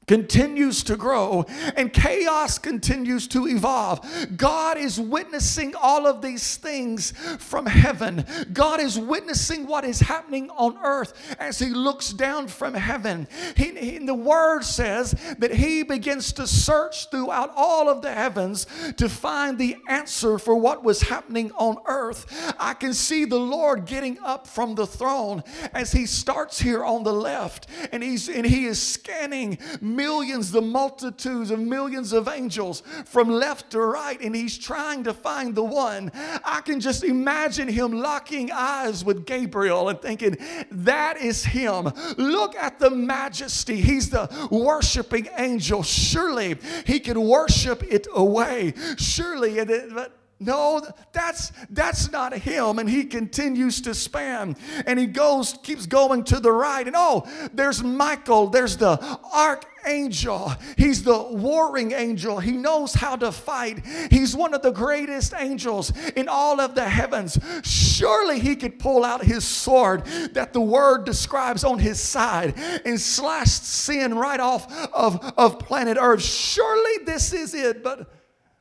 continues 0.06 0.82
to 0.84 0.96
grow 0.96 1.44
and 1.76 1.92
chaos 1.92 2.58
continues 2.58 3.26
to 3.28 3.48
evolve. 3.48 4.00
God 4.36 4.78
is 4.78 5.00
witnessing 5.00 5.74
all 5.74 6.06
of 6.06 6.22
these 6.22 6.56
things 6.56 7.12
from 7.38 7.66
heaven. 7.66 8.24
God 8.52 8.80
is 8.80 8.98
witnessing 8.98 9.66
what 9.66 9.84
is 9.84 10.00
happening 10.00 10.50
on 10.50 10.78
earth 10.82 11.36
as 11.38 11.58
He 11.58 11.70
looks 11.70 12.12
down 12.12 12.48
from 12.48 12.74
heaven. 12.74 13.26
He, 13.56 13.72
he, 13.72 13.98
the 13.98 14.14
Word 14.14 14.64
says 14.64 15.12
that 15.38 15.52
He 15.52 15.82
begins 15.82 16.32
to 16.34 16.46
search 16.46 17.10
throughout 17.10 17.52
all 17.56 17.88
of 17.88 18.02
the 18.02 18.12
heavens 18.12 18.66
to 18.96 19.08
find 19.08 19.58
the 19.58 19.76
answer 19.88 20.38
for 20.38 20.54
what 20.56 20.84
was 20.84 21.02
happening 21.02 21.50
on 21.52 21.78
earth. 21.86 22.54
I 22.58 22.74
can 22.74 22.94
see 22.94 23.24
the 23.24 23.38
Lord 23.38 23.86
getting 23.86 24.18
up 24.20 24.46
from 24.46 24.74
the 24.74 24.86
throne 24.86 25.42
as 25.72 25.92
He 25.92 26.06
starts 26.06 26.60
here 26.60 26.84
on 26.84 27.02
the 27.02 27.12
left 27.12 27.66
and, 27.92 28.02
he's, 28.02 28.28
and 28.28 28.46
He 28.46 28.66
is 28.66 28.80
scanning 28.80 29.58
millions, 29.96 30.52
the 30.52 30.62
multitudes 30.62 31.50
of 31.50 31.58
millions 31.58 32.12
of 32.12 32.28
angels 32.28 32.82
from 33.06 33.28
left 33.30 33.70
to 33.70 33.80
right, 33.80 34.20
and 34.20 34.36
he's 34.36 34.58
trying 34.58 35.02
to 35.04 35.14
find 35.14 35.54
the 35.54 35.64
one. 35.64 36.12
I 36.44 36.60
can 36.60 36.80
just 36.80 37.02
imagine 37.02 37.68
him 37.68 37.92
locking 37.92 38.52
eyes 38.52 39.04
with 39.04 39.26
Gabriel 39.26 39.88
and 39.88 40.00
thinking, 40.00 40.36
That 40.70 41.16
is 41.16 41.44
him. 41.44 41.90
Look 42.16 42.54
at 42.56 42.78
the 42.78 42.90
majesty. 42.90 43.80
He's 43.80 44.10
the 44.10 44.48
worshiping 44.50 45.28
angel. 45.36 45.82
Surely 45.82 46.58
he 46.84 47.00
can 47.00 47.20
worship 47.20 47.82
it 47.82 48.06
away. 48.14 48.74
Surely, 48.98 49.64
but 49.64 50.12
no, 50.38 50.86
that's 51.12 51.50
that's 51.70 52.12
not 52.12 52.34
him. 52.34 52.78
And 52.78 52.90
he 52.90 53.04
continues 53.04 53.80
to 53.82 53.94
span. 53.94 54.56
And 54.84 54.98
he 54.98 55.06
goes, 55.06 55.56
keeps 55.62 55.86
going 55.86 56.24
to 56.24 56.40
the 56.40 56.52
right. 56.52 56.86
And 56.86 56.94
oh, 56.96 57.26
there's 57.54 57.82
Michael, 57.82 58.48
there's 58.48 58.76
the 58.76 59.00
archangel. 59.34 60.52
He's 60.76 61.02
the 61.04 61.16
warring 61.16 61.92
angel. 61.92 62.38
He 62.38 62.52
knows 62.52 62.92
how 62.92 63.16
to 63.16 63.32
fight. 63.32 63.86
He's 64.10 64.36
one 64.36 64.52
of 64.52 64.60
the 64.60 64.72
greatest 64.72 65.32
angels 65.34 65.90
in 66.10 66.28
all 66.28 66.60
of 66.60 66.74
the 66.74 66.86
heavens. 66.86 67.38
Surely 67.62 68.38
he 68.38 68.56
could 68.56 68.78
pull 68.78 69.04
out 69.04 69.24
his 69.24 69.42
sword 69.42 70.04
that 70.34 70.52
the 70.52 70.60
word 70.60 71.06
describes 71.06 71.64
on 71.64 71.78
his 71.78 71.98
side 71.98 72.58
and 72.84 73.00
slash 73.00 73.52
sin 73.52 74.14
right 74.14 74.40
off 74.40 74.70
of, 74.92 75.32
of 75.38 75.60
planet 75.60 75.96
Earth. 75.98 76.22
Surely 76.22 77.04
this 77.06 77.32
is 77.32 77.54
it. 77.54 77.82
But 77.82 78.12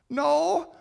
no, 0.08 0.72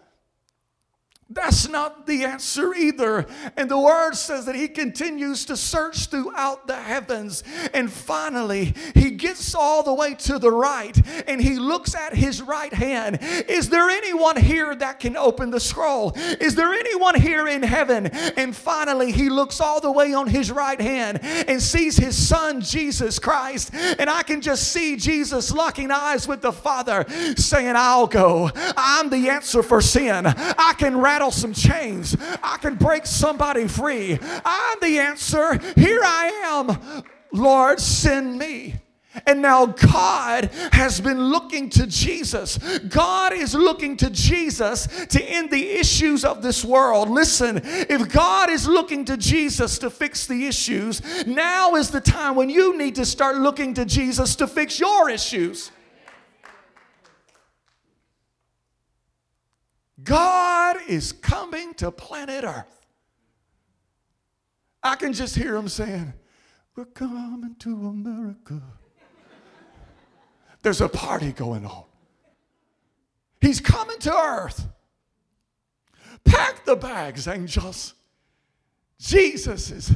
that's 1.28 1.68
not 1.68 2.06
the 2.06 2.24
answer 2.24 2.76
either. 2.76 3.26
And 3.58 3.70
the 3.70 3.80
word 3.80 4.14
says 4.14 4.46
that 4.46 4.54
he 4.54 4.68
continues 4.68 5.44
to 5.46 5.58
search 5.58 6.06
throughout 6.06 6.68
the 6.68 6.76
heavens. 6.76 7.44
And 7.74 7.92
finally, 7.92 8.76
he 8.94 9.10
gets 9.10 9.56
all 9.56 9.82
the 9.82 9.94
way 9.94 10.14
to 10.14 10.38
the 10.38 10.52
right 10.52 10.96
and 11.28 11.42
he 11.42 11.58
looks 11.58 11.96
at 11.96 12.14
his 12.14 12.44
right 12.44 12.72
hand. 12.72 13.18
Is 13.50 13.70
there 13.70 13.90
anyone 13.90 14.38
here 14.38 14.76
that 14.76 15.00
can 15.00 15.18
open 15.18 15.50
the 15.50 15.60
scroll? 15.60 16.14
Is 16.16 16.54
there 16.54 16.72
anyone 16.72 17.20
here 17.20 17.48
in 17.48 17.64
heaven? 17.64 18.06
And 18.38 18.56
finally, 18.56 19.12
he 19.12 19.30
looks 19.30 19.60
all 19.60 19.82
the 19.82 19.92
way 19.92 20.14
on 20.14 20.28
his 20.28 20.52
right 20.52 20.80
hand 20.80 21.22
and 21.24 21.60
sees 21.60 21.98
his 21.98 22.16
son, 22.16 22.62
Jesus 22.62 23.18
Christ. 23.18 23.74
And 23.74 24.12
I 24.12 24.22
can 24.22 24.42
just 24.42 24.72
see 24.72 24.96
Jesus 24.96 25.52
locking 25.52 25.90
eyes 25.90 26.28
with 26.28 26.42
the 26.42 26.54
Father 26.54 27.04
saying, 27.36 27.74
I'll 27.76 28.06
go. 28.06 28.52
I'm 28.78 29.10
the 29.10 29.30
answer 29.30 29.64
for 29.64 29.82
sin. 29.82 30.28
I 30.28 30.76
can 30.78 30.96
rattle 31.16 31.32
some 31.32 31.54
chains. 31.54 32.18
I 32.44 32.58
can 32.58 32.76
break 32.76 33.06
somebody 33.06 33.70
free. 33.70 34.20
I'm 34.44 34.78
the 34.82 35.00
answer. 35.00 35.58
Here 35.78 36.02
I 36.04 36.28
am. 36.44 37.04
Lord, 37.32 37.80
send 37.80 38.38
me. 38.38 38.76
And 39.26 39.42
now 39.42 39.68
God 39.68 40.50
has 40.74 41.00
been 41.00 41.30
looking 41.30 41.70
to 41.70 41.88
Jesus. 41.88 42.58
God 42.90 43.32
is 43.32 43.56
looking 43.56 43.96
to 43.96 44.10
Jesus 44.10 44.88
to 45.06 45.24
end 45.24 45.52
the 45.52 45.70
issues 45.70 46.26
of 46.26 46.42
this 46.42 46.66
world. 46.66 47.10
Listen, 47.10 47.62
if 47.64 48.12
God 48.12 48.50
is 48.50 48.68
looking 48.68 49.06
to 49.06 49.16
Jesus 49.16 49.78
to 49.80 49.90
fix 49.90 50.28
the 50.28 50.48
issues, 50.48 51.02
now 51.26 51.76
is 51.76 51.92
the 51.92 52.02
time 52.02 52.36
when 52.36 52.50
you 52.50 52.78
need 52.78 52.96
to 52.96 53.06
start 53.06 53.38
looking 53.38 53.74
to 53.76 53.86
Jesus 53.86 54.36
to 54.36 54.48
fix 54.48 54.82
your 54.82 55.10
issues. 55.10 55.72
God 60.04 60.78
is 60.88 61.12
coming 61.12 61.74
to 61.76 61.92
planet 61.92 62.44
Earth. 62.44 62.86
I 64.84 64.96
can 64.96 65.14
just 65.14 65.36
hear 65.36 65.56
him 65.56 65.68
saying, 65.68 66.14
We're 66.76 66.86
coming 66.86 67.56
to 67.60 67.88
America. 67.88 68.62
There's 70.62 70.82
a 70.82 70.90
party 70.90 71.32
going 71.32 71.66
on. 71.66 71.86
He's 73.40 73.60
coming 73.60 74.00
to 74.00 74.14
Earth. 74.14 74.68
Pack 76.24 76.66
the 76.66 76.76
bags, 76.76 77.28
angels. 77.28 77.94
Jesus 79.00 79.72
is 79.72 79.92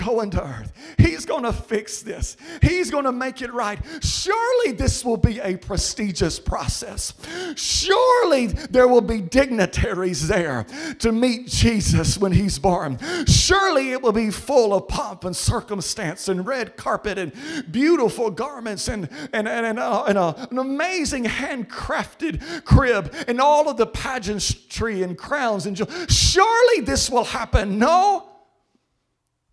going 0.00 0.30
to 0.30 0.42
earth. 0.42 0.72
He's 0.98 1.26
going 1.26 1.44
to 1.44 1.52
fix 1.52 2.02
this. 2.02 2.36
He's 2.62 2.90
going 2.90 3.04
to 3.04 3.12
make 3.12 3.42
it 3.42 3.52
right. 3.52 3.78
Surely 4.00 4.72
this 4.72 5.04
will 5.04 5.16
be 5.16 5.38
a 5.40 5.56
prestigious 5.56 6.38
process. 6.38 7.12
Surely 7.56 8.46
there 8.46 8.88
will 8.88 9.02
be 9.02 9.20
dignitaries 9.20 10.26
there 10.26 10.64
to 11.00 11.12
meet 11.12 11.48
Jesus 11.48 12.18
when 12.18 12.32
he's 12.32 12.58
born. 12.58 12.98
Surely 13.26 13.92
it 13.92 14.02
will 14.02 14.12
be 14.12 14.30
full 14.30 14.72
of 14.74 14.88
pomp 14.88 15.24
and 15.24 15.36
circumstance 15.36 16.28
and 16.28 16.46
red 16.46 16.76
carpet 16.76 17.18
and 17.18 17.32
beautiful 17.70 18.30
garments 18.30 18.88
and, 18.88 19.08
and, 19.32 19.46
and, 19.46 19.66
and, 19.66 19.78
uh, 19.78 20.04
and 20.04 20.18
an 20.18 20.58
amazing 20.58 21.24
handcrafted 21.24 22.64
crib 22.64 23.14
and 23.28 23.40
all 23.40 23.68
of 23.68 23.76
the 23.76 23.86
pageantry 23.86 25.02
and 25.02 25.18
crowns 25.18 25.66
and 25.66 25.76
surely 26.10 26.80
this 26.80 27.10
will 27.10 27.24
happen. 27.24 27.78
No. 27.78 28.29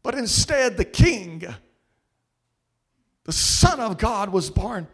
But 0.07 0.15
instead, 0.15 0.77
the 0.77 0.85
king, 0.85 1.43
the 3.25 3.31
Son 3.33 3.81
of 3.81 3.97
God, 3.97 4.29
was 4.29 4.49
born 4.49 4.87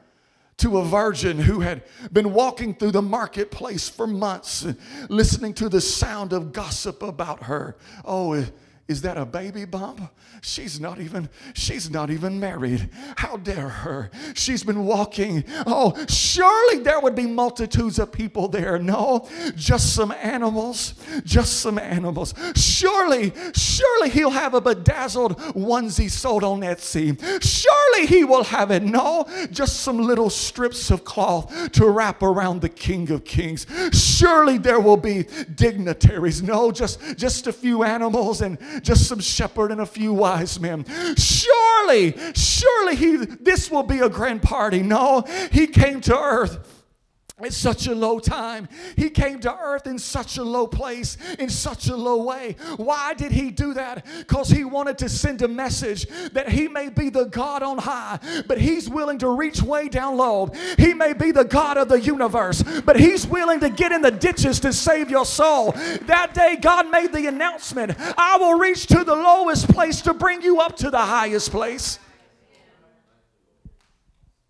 to 0.58 0.80
a 0.80 0.84
virgin 0.84 1.38
who 1.38 1.60
had 1.60 1.84
been 2.12 2.34
walking 2.34 2.74
through 2.74 2.94
the 2.94 3.02
marketplace 3.04 3.88
for 3.88 4.08
months, 4.08 4.66
listening 5.10 5.54
to 5.54 5.70
the 5.70 5.82
sound 5.82 6.34
of 6.34 6.52
gossip 6.52 7.04
about 7.04 7.44
her. 7.44 7.78
Oh, 8.04 8.44
is 8.86 9.02
that 9.04 9.16
a 9.16 9.26
baby 9.26 9.64
bump? 9.64 10.02
She's 10.42 10.78
not 10.78 11.00
even 11.00 11.30
she's 11.54 11.90
not 11.90 12.10
even 12.10 12.38
married. 12.38 12.90
How 13.16 13.38
dare 13.38 13.70
her? 13.70 14.12
She's 14.34 14.64
been 14.64 14.84
walking. 14.84 15.46
Oh, 15.66 15.96
surely 16.10 16.84
there 16.84 17.00
would 17.00 17.16
be 17.16 17.26
multitudes 17.26 17.98
of 17.98 18.12
people 18.12 18.50
there. 18.50 18.78
No, 18.78 19.30
just 19.56 19.96
some 19.96 20.12
animals, 20.12 20.96
just 21.24 21.62
some 21.62 21.80
animals. 21.80 22.34
Surely, 22.56 23.32
surely 23.56 24.10
he'll 24.10 24.32
have 24.32 24.54
a 24.54 24.60
bedazzled 24.60 25.38
onesie 25.56 26.12
sold 26.12 26.44
on 26.44 26.60
Etsy. 26.60 27.18
Surely 27.42 28.06
he 28.06 28.26
will 28.26 28.44
have 28.44 28.70
it. 28.70 28.84
No, 28.84 29.26
just 29.50 29.80
some 29.80 29.98
little 29.98 30.30
strips 30.30 30.92
of 30.92 31.06
cloth 31.06 31.72
to 31.72 31.88
wrap 31.90 32.22
around 32.22 32.60
the 32.60 32.70
King 32.70 33.10
of 33.12 33.24
Kings. 33.24 33.66
Surely 33.94 34.58
there 34.58 34.82
will 34.82 34.98
be 34.98 35.24
dignitaries. 35.56 36.44
No, 36.44 36.70
just 36.70 37.00
just 37.16 37.48
a 37.48 37.54
few 37.54 37.84
animals 37.84 38.42
and 38.42 38.58
just 38.82 39.08
some 39.08 39.20
shepherd 39.20 39.72
and 39.72 39.82
a 39.82 39.86
few 39.86 40.14
wise 40.14 40.60
men. 40.60 40.86
Surely, 41.16 42.16
surely 42.34 42.96
he, 42.96 43.18
this 43.18 43.70
will 43.70 43.84
be 43.84 44.00
a 44.00 44.10
grand 44.10 44.42
party. 44.42 44.82
No, 44.82 45.24
he 45.52 45.68
came 45.68 46.02
to 46.02 46.18
earth 46.18 46.73
at 47.42 47.52
such 47.52 47.88
a 47.88 47.96
low 47.96 48.20
time. 48.20 48.68
He 48.96 49.10
came 49.10 49.40
to 49.40 49.58
earth 49.58 49.88
in 49.88 49.98
such 49.98 50.38
a 50.38 50.44
low 50.44 50.68
place, 50.68 51.18
in 51.40 51.50
such 51.50 51.88
a 51.88 51.96
low 51.96 52.24
way. 52.24 52.56
Why 52.78 53.16
did 53.16 53.32
he 53.32 53.50
do 53.50 53.74
that? 53.74 54.06
Because 54.20 54.50
he 54.50 54.64
wanted 54.64 55.00
to 55.00 55.10
send 55.10 55.42
a 55.42 55.48
message 55.48 56.08
that 56.34 56.50
he 56.50 56.68
may 56.68 56.90
be 56.90 57.10
the 57.10 57.26
God 57.26 57.64
on 57.64 57.80
high, 57.80 58.20
but 58.48 58.60
he's 58.60 58.88
willing 58.88 59.18
to 59.20 59.30
reach 59.30 59.62
way 59.64 59.90
down 59.90 60.16
low. 60.18 60.52
He 60.78 60.94
may 60.94 61.14
be 61.14 61.32
the 61.32 61.44
God 61.44 61.78
of 61.78 61.90
the 61.90 62.00
universe, 62.00 62.64
but 62.86 63.00
he's 63.00 63.26
willing 63.26 63.60
to 63.62 63.70
get 63.70 63.92
in 63.92 64.02
the 64.02 64.12
ditches 64.12 64.60
to 64.62 64.72
save 64.72 65.10
your 65.10 65.26
soul. 65.26 65.72
That 66.04 66.34
day, 66.34 66.58
God 66.62 66.92
made 66.92 67.14
the 67.14 67.28
announcement 67.28 67.94
I 68.18 68.38
will 68.38 68.58
reach 68.58 68.88
to 68.88 69.04
the 69.04 69.16
lowest 69.16 69.68
place 69.70 70.02
to 70.02 70.14
bring 70.14 70.42
you 70.42 70.60
up 70.62 70.78
to 70.78 70.92
the 70.92 71.00
highest 71.00 71.52
place. 71.52 72.00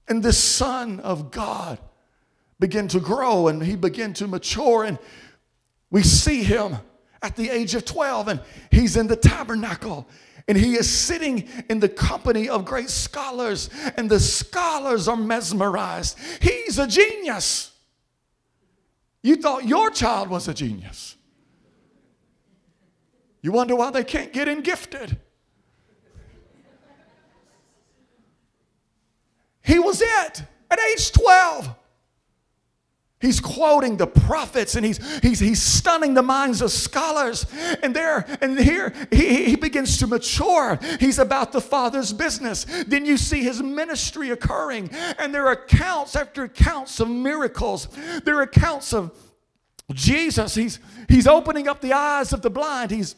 And 0.07 0.21
the 0.21 0.33
Son 0.33 0.99
of 0.99 1.31
God 1.31 1.79
began 2.63 2.87
to 2.87 3.01
grow 3.01 3.49
and 3.49 3.61
he 3.61 3.75
began 3.75 4.13
to 4.13 4.25
mature. 4.25 4.85
And 4.85 4.97
we 5.91 6.01
see 6.01 6.43
him 6.43 6.77
at 7.21 7.35
the 7.35 7.49
age 7.49 7.75
of 7.75 7.83
12, 7.83 8.29
and 8.29 8.39
he's 8.71 8.95
in 8.95 9.07
the 9.07 9.17
tabernacle. 9.17 10.07
And 10.47 10.57
he 10.57 10.75
is 10.75 10.89
sitting 10.89 11.49
in 11.69 11.81
the 11.81 11.89
company 11.89 12.47
of 12.47 12.63
great 12.63 12.89
scholars, 12.89 13.69
and 13.97 14.09
the 14.09 14.19
scholars 14.19 15.09
are 15.09 15.17
mesmerized. 15.17 16.17
He's 16.39 16.79
a 16.79 16.87
genius. 16.87 17.73
You 19.21 19.35
thought 19.35 19.65
your 19.65 19.89
child 19.89 20.29
was 20.29 20.47
a 20.47 20.53
genius. 20.53 21.17
You 23.41 23.51
wonder 23.51 23.75
why 23.75 23.91
they 23.91 24.05
can't 24.05 24.31
get 24.31 24.47
in 24.47 24.61
gifted. 24.61 25.17
He 29.65 29.79
was 29.79 30.01
it 30.01 30.43
at 30.71 30.79
age 30.79 31.11
12. 31.11 31.75
He's 33.23 33.39
quoting 33.39 33.95
the 33.95 34.05
prophets 34.05 34.75
and 34.75 34.85
he's, 34.85 34.99
he's, 35.21 35.39
he's 35.39 35.61
stunning 35.61 36.13
the 36.13 36.21
minds 36.21 36.61
of 36.61 36.71
scholars. 36.71 37.45
And 37.81 37.95
there 37.95 38.25
and 38.41 38.59
here 38.59 38.93
he, 39.11 39.45
he 39.45 39.55
begins 39.55 39.97
to 39.99 40.07
mature. 40.07 40.77
He's 40.99 41.19
about 41.19 41.53
the 41.53 41.61
Father's 41.61 42.11
business. 42.11 42.65
Then 42.85 43.05
you 43.05 43.15
see 43.15 43.41
his 43.41 43.63
ministry 43.63 44.31
occurring, 44.31 44.89
and 45.17 45.33
there 45.33 45.47
are 45.47 45.53
accounts 45.53 46.17
after 46.17 46.43
accounts 46.43 46.99
of 46.99 47.09
miracles. 47.09 47.87
There 48.25 48.39
are 48.39 48.41
accounts 48.41 48.93
of 48.93 49.17
Jesus. 49.93 50.55
He's, 50.55 50.79
he's 51.07 51.25
opening 51.25 51.69
up 51.69 51.79
the 51.79 51.93
eyes 51.93 52.33
of 52.33 52.41
the 52.41 52.49
blind. 52.49 52.91
He's 52.91 53.15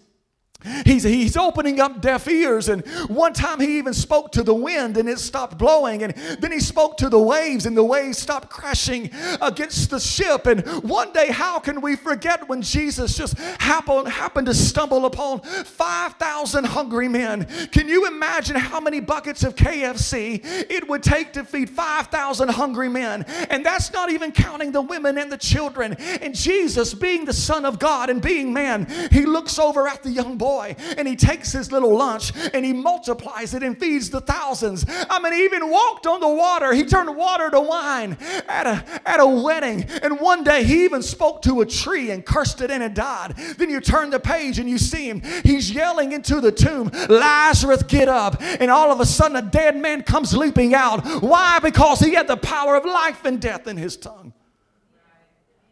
He's, 0.83 1.03
he's 1.03 1.38
opening 1.38 1.79
up 1.79 2.01
deaf 2.01 2.27
ears. 2.27 2.69
And 2.69 2.85
one 3.07 3.33
time 3.33 3.59
he 3.59 3.77
even 3.77 3.93
spoke 3.93 4.31
to 4.33 4.43
the 4.43 4.53
wind 4.53 4.97
and 4.97 5.07
it 5.07 5.19
stopped 5.19 5.57
blowing. 5.57 6.03
And 6.03 6.13
then 6.39 6.51
he 6.51 6.59
spoke 6.59 6.97
to 6.97 7.09
the 7.09 7.19
waves 7.19 7.65
and 7.65 7.77
the 7.77 7.83
waves 7.83 8.17
stopped 8.17 8.50
crashing 8.50 9.12
against 9.41 9.89
the 9.89 9.99
ship. 9.99 10.47
And 10.47 10.65
one 10.84 11.13
day, 11.13 11.32
how 11.32 11.60
can 11.60 11.82
we 11.82 11.95
forget 11.95 12.47
when 12.49 12.62
Jesus 12.62 13.15
just 13.15 13.38
happened, 13.38 14.08
happened 14.08 14.47
to 14.47 14.53
stumble 14.53 15.06
upon 15.06 15.41
5,000 15.41 16.63
hungry 16.63 17.08
men? 17.08 17.45
Can 17.71 17.88
you 17.88 18.08
imagine 18.08 18.56
how 18.56 18.80
many 18.80 18.99
buckets 18.99 19.43
of 19.43 19.56
KFC 19.56 20.41
it 20.43 20.88
would 20.88 21.03
take 21.03 21.34
to 21.34 21.43
feed 21.43 21.69
5,000 21.69 22.49
hungry 22.49 22.89
men? 22.89 23.23
And 23.49 23.65
that's 23.65 23.93
not 23.93 24.10
even 24.12 24.32
counting 24.32 24.71
the 24.71 24.82
women 24.82 25.17
and 25.17 25.32
the 25.32 25.38
children. 25.38 25.93
And 25.93 26.34
Jesus, 26.34 26.93
being 26.93 27.25
the 27.25 27.34
Son 27.34 27.65
of 27.65 27.77
God 27.77 28.10
and 28.10 28.21
being 28.21 28.51
man, 28.51 28.88
he 29.12 29.25
looks 29.25 29.60
over 29.60 29.88
at 29.88 30.01
the 30.01 30.10
young 30.10 30.38
boy 30.38 30.44
boy 30.45 30.75
and 30.95 31.08
he 31.08 31.15
takes 31.15 31.51
his 31.51 31.71
little 31.71 31.97
lunch 31.97 32.31
and 32.53 32.63
he 32.63 32.71
multiplies 32.71 33.55
it 33.55 33.63
and 33.63 33.79
feeds 33.79 34.12
the 34.12 34.21
thousands. 34.21 34.86
I 34.88 35.19
mean, 35.19 35.34
he 35.34 35.43
even 35.43 35.71
walked 35.71 36.05
on 36.05 36.19
the 36.19 36.29
water. 36.29 36.71
He 36.71 36.86
turned 36.86 37.15
water 37.17 37.49
to 37.49 37.60
wine 37.60 38.15
at 38.47 38.67
a, 38.67 38.86
at 39.10 39.19
a 39.19 39.25
wedding. 39.25 39.86
And 40.03 40.19
one 40.19 40.43
day 40.43 40.63
he 40.63 40.84
even 40.84 41.01
spoke 41.01 41.41
to 41.43 41.62
a 41.62 41.65
tree 41.65 42.12
and 42.12 42.23
cursed 42.23 42.62
it 42.62 42.69
and 42.69 42.84
it 42.84 42.93
died. 42.93 43.36
Then 43.58 43.71
you 43.71 43.81
turn 43.81 44.12
the 44.12 44.19
page 44.19 44.60
and 44.60 44.69
you 44.69 44.77
see 44.77 45.10
him. 45.10 45.23
He's 45.43 45.71
yelling 45.71 46.12
into 46.12 46.39
the 46.39 46.51
tomb, 46.51 46.91
Lazarus, 47.10 47.81
get 47.81 48.08
up. 48.08 48.39
And 48.39 48.69
all 48.69 48.91
of 48.91 48.99
a 48.99 49.05
sudden, 49.05 49.38
a 49.38 49.41
dead 49.41 49.75
man 49.75 50.03
comes 50.03 50.38
leaping 50.38 50.75
out. 50.75 51.03
Why? 51.23 51.58
Because 51.58 51.99
he 51.99 52.13
had 52.13 52.27
the 52.27 52.38
power 52.38 52.75
of 52.75 52.86
life 52.86 53.25
and 53.25 53.41
death 53.41 53.65
in 53.65 53.77
his 53.77 53.97
tongue. 53.97 54.31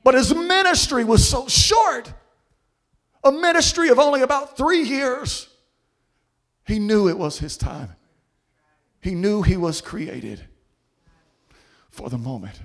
But 0.03 0.15
his 0.15 0.33
ministry 0.33 1.03
was 1.03 1.27
so 1.29 1.47
short 1.47 2.12
a 3.23 3.31
ministry 3.31 3.89
of 3.89 3.99
only 3.99 4.21
about 4.21 4.57
three 4.57 4.83
years, 4.83 5.47
he 6.65 6.79
knew 6.79 7.07
it 7.07 7.17
was 7.17 7.39
his 7.39 7.57
time. 7.57 7.95
He 9.01 9.15
knew 9.15 9.41
he 9.41 9.57
was 9.57 9.81
created 9.81 10.41
for 11.89 12.09
the 12.09 12.17
moment. 12.17 12.62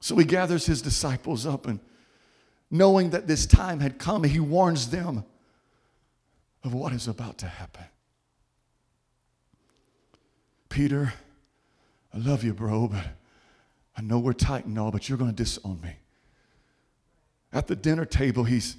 So 0.00 0.16
he 0.16 0.24
gathers 0.24 0.66
his 0.66 0.82
disciples 0.82 1.46
up 1.46 1.66
and 1.66 1.78
knowing 2.70 3.10
that 3.10 3.26
this 3.26 3.46
time 3.46 3.80
had 3.80 3.98
come, 3.98 4.24
he 4.24 4.40
warns 4.40 4.90
them 4.90 5.24
of 6.64 6.74
what 6.74 6.92
is 6.92 7.06
about 7.06 7.38
to 7.38 7.46
happen. 7.46 7.84
Peter, 10.68 11.12
I 12.14 12.18
love 12.18 12.42
you, 12.42 12.54
bro, 12.54 12.88
but 12.88 13.04
I 13.96 14.00
know 14.00 14.18
we're 14.18 14.32
tight 14.32 14.64
and 14.64 14.78
all, 14.78 14.90
but 14.90 15.08
you're 15.08 15.18
going 15.18 15.30
to 15.30 15.36
disown 15.36 15.80
me. 15.82 15.96
At 17.52 17.66
the 17.66 17.76
dinner 17.76 18.04
table, 18.04 18.44
he's, 18.44 18.76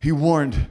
he 0.00 0.12
warned 0.12 0.68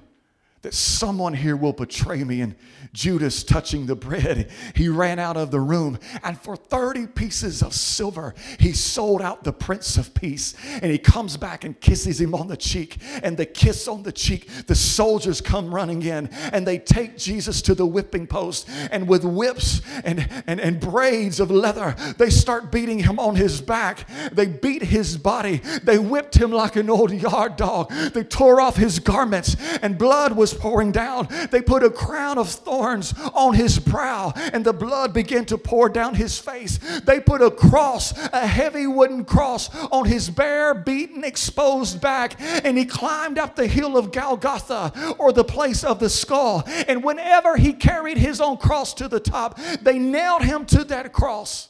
that 0.61 0.73
someone 0.73 1.33
here 1.33 1.55
will 1.55 1.73
betray 1.73 2.23
me. 2.23 2.41
And 2.41 2.55
Judas, 2.93 3.43
touching 3.43 3.85
the 3.85 3.95
bread, 3.95 4.51
he 4.75 4.89
ran 4.89 5.17
out 5.17 5.37
of 5.37 5.49
the 5.49 5.59
room. 5.59 5.97
And 6.23 6.39
for 6.39 6.55
30 6.55 7.07
pieces 7.07 7.63
of 7.63 7.73
silver, 7.73 8.35
he 8.59 8.73
sold 8.73 9.21
out 9.21 9.43
the 9.43 9.53
Prince 9.53 9.97
of 9.97 10.13
Peace. 10.13 10.53
And 10.81 10.91
he 10.91 10.97
comes 10.97 11.37
back 11.37 11.63
and 11.63 11.79
kisses 11.79 12.21
him 12.21 12.35
on 12.35 12.47
the 12.47 12.57
cheek. 12.57 12.97
And 13.23 13.37
the 13.37 13.45
kiss 13.45 13.87
on 13.87 14.03
the 14.03 14.11
cheek, 14.11 14.49
the 14.67 14.75
soldiers 14.75 15.41
come 15.41 15.73
running 15.73 16.03
in 16.03 16.27
and 16.27 16.67
they 16.67 16.77
take 16.77 17.17
Jesus 17.17 17.61
to 17.63 17.73
the 17.73 17.85
whipping 17.85 18.27
post. 18.27 18.69
And 18.91 19.07
with 19.07 19.23
whips 19.23 19.81
and, 20.03 20.27
and, 20.45 20.59
and 20.59 20.79
braids 20.79 21.39
of 21.39 21.49
leather, 21.49 21.95
they 22.17 22.29
start 22.29 22.71
beating 22.71 22.99
him 22.99 23.19
on 23.19 23.35
his 23.35 23.61
back. 23.61 24.07
They 24.31 24.47
beat 24.47 24.83
his 24.83 25.17
body. 25.17 25.61
They 25.83 25.97
whipped 25.97 26.35
him 26.35 26.51
like 26.51 26.75
an 26.75 26.89
old 26.89 27.11
yard 27.11 27.55
dog. 27.55 27.91
They 28.13 28.23
tore 28.23 28.61
off 28.61 28.75
his 28.75 28.99
garments, 28.99 29.55
and 29.81 29.97
blood 29.97 30.33
was 30.35 30.50
was 30.51 30.61
pouring 30.61 30.91
down. 30.91 31.27
They 31.51 31.61
put 31.61 31.83
a 31.83 31.89
crown 31.89 32.37
of 32.37 32.49
thorns 32.49 33.13
on 33.33 33.53
his 33.53 33.79
brow, 33.79 34.33
and 34.35 34.65
the 34.65 34.73
blood 34.73 35.13
began 35.13 35.45
to 35.45 35.57
pour 35.57 35.89
down 35.89 36.15
his 36.15 36.37
face. 36.39 36.79
They 37.01 37.19
put 37.19 37.41
a 37.41 37.51
cross, 37.51 38.13
a 38.33 38.47
heavy 38.47 38.87
wooden 38.87 39.25
cross, 39.25 39.73
on 39.91 40.05
his 40.05 40.29
bare, 40.29 40.73
beaten, 40.73 41.23
exposed 41.23 42.01
back, 42.01 42.35
and 42.39 42.77
he 42.77 42.85
climbed 42.85 43.37
up 43.37 43.55
the 43.55 43.67
hill 43.67 43.97
of 43.97 44.11
Golgotha, 44.11 45.15
or 45.17 45.31
the 45.31 45.43
place 45.43 45.83
of 45.83 45.99
the 45.99 46.09
skull. 46.09 46.63
And 46.87 47.03
whenever 47.03 47.57
he 47.57 47.73
carried 47.73 48.17
his 48.17 48.41
own 48.41 48.57
cross 48.57 48.93
to 48.95 49.07
the 49.07 49.19
top, 49.19 49.59
they 49.81 49.99
nailed 49.99 50.43
him 50.43 50.65
to 50.67 50.83
that 50.85 51.13
cross. 51.13 51.69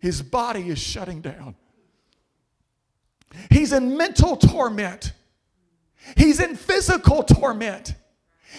His 0.00 0.22
body 0.22 0.68
is 0.68 0.78
shutting 0.78 1.20
down. 1.20 1.56
He's 3.50 3.72
in 3.72 3.96
mental 3.96 4.36
torment. 4.36 5.12
He's 6.16 6.40
in 6.40 6.56
physical 6.56 7.22
torment. 7.22 7.94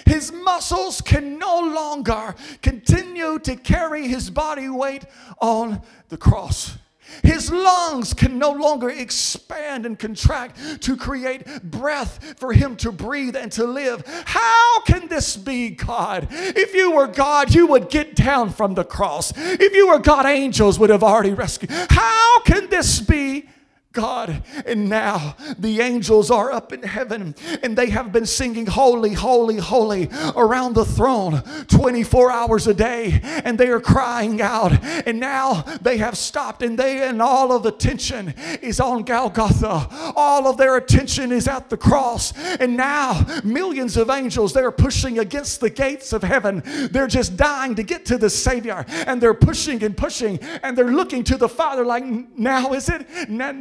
His 0.06 0.32
muscles 0.32 1.02
can 1.02 1.38
no 1.38 1.60
longer 1.60 2.36
continue 2.62 3.40
to 3.40 3.56
carry 3.56 4.08
his 4.08 4.30
body 4.30 4.70
weight 4.70 5.06
on 5.42 5.82
the 6.10 6.18
cross. 6.18 6.78
His 7.24 7.52
lungs 7.52 8.14
can 8.14 8.40
no 8.40 8.52
longer 8.52 8.90
expand 8.90 9.86
and 9.86 10.00
contract 10.00 10.82
to 10.84 10.96
create 10.96 11.46
breath 11.64 12.36
for 12.40 12.54
him 12.54 12.78
to 12.78 12.92
breathe 12.92 13.36
and 13.36 13.52
to 13.54 13.66
live. 13.66 14.04
How 14.26 14.82
can 14.82 15.10
this 15.10 15.36
be, 15.36 15.72
God? 15.72 16.28
If 16.32 16.74
you 16.74 16.94
were 16.94 17.08
God, 17.08 17.54
you 17.54 17.68
would 17.68 17.90
get 17.90 18.16
down 18.16 18.50
from 18.50 18.76
the 18.76 18.86
cross. 18.86 19.34
If 19.36 19.76
you 19.76 19.90
were 19.90 20.00
God, 20.00 20.26
angels 20.26 20.80
would 20.80 20.90
have 20.90 21.04
already 21.04 21.34
rescued. 21.34 21.72
How 21.72 22.40
can 22.42 22.70
this 22.70 23.02
be? 23.02 23.50
God. 23.94 24.21
And 24.66 24.90
now 24.90 25.36
the 25.58 25.82
angels 25.82 26.32
are 26.32 26.52
up 26.52 26.72
in 26.72 26.84
heaven 26.84 27.36
and 27.64 27.78
they 27.78 27.90
have 27.90 28.12
been 28.12 28.26
singing 28.26 28.66
holy, 28.66 29.14
holy, 29.14 29.58
holy 29.58 30.10
around 30.36 30.76
the 30.76 30.86
throne 30.86 31.42
24 31.68 32.32
hours 32.32 32.68
a 32.68 32.74
day 32.74 33.20
and 33.24 33.58
they 33.58 33.70
are 33.70 33.80
crying 33.80 34.42
out. 34.42 34.72
And 35.06 35.20
now 35.20 35.62
they 35.82 35.98
have 35.98 36.18
stopped 36.18 36.62
and 36.62 36.78
they 36.78 37.08
and 37.08 37.22
all 37.22 37.52
of 37.52 37.64
the 37.64 37.72
attention 37.72 38.34
is 38.62 38.80
on 38.80 39.04
Golgotha. 39.04 40.14
All 40.16 40.48
of 40.48 40.58
their 40.58 40.78
attention 40.78 41.32
is 41.32 41.48
at 41.48 41.70
the 41.70 41.78
cross. 41.78 42.34
And 42.60 42.78
now 42.78 43.26
millions 43.44 43.98
of 43.98 44.10
angels 44.10 44.54
they're 44.54 44.72
pushing 44.72 45.20
against 45.20 45.62
the 45.62 45.70
gates 45.70 46.14
of 46.14 46.24
heaven. 46.24 46.62
They're 46.92 47.08
just 47.08 47.38
dying 47.38 47.76
to 47.76 47.84
get 47.84 48.06
to 48.06 48.18
the 48.18 48.30
Savior 48.30 48.86
and 49.08 49.22
they're 49.22 49.34
pushing 49.34 49.84
and 49.84 49.96
pushing 49.96 50.40
and 50.64 50.78
they're 50.78 50.92
looking 50.92 51.24
to 51.26 51.38
the 51.38 51.50
Father 51.50 51.86
like 51.86 52.04
now 52.38 52.74
is 52.74 52.90
it? 52.90 53.30
Now, 53.30 53.52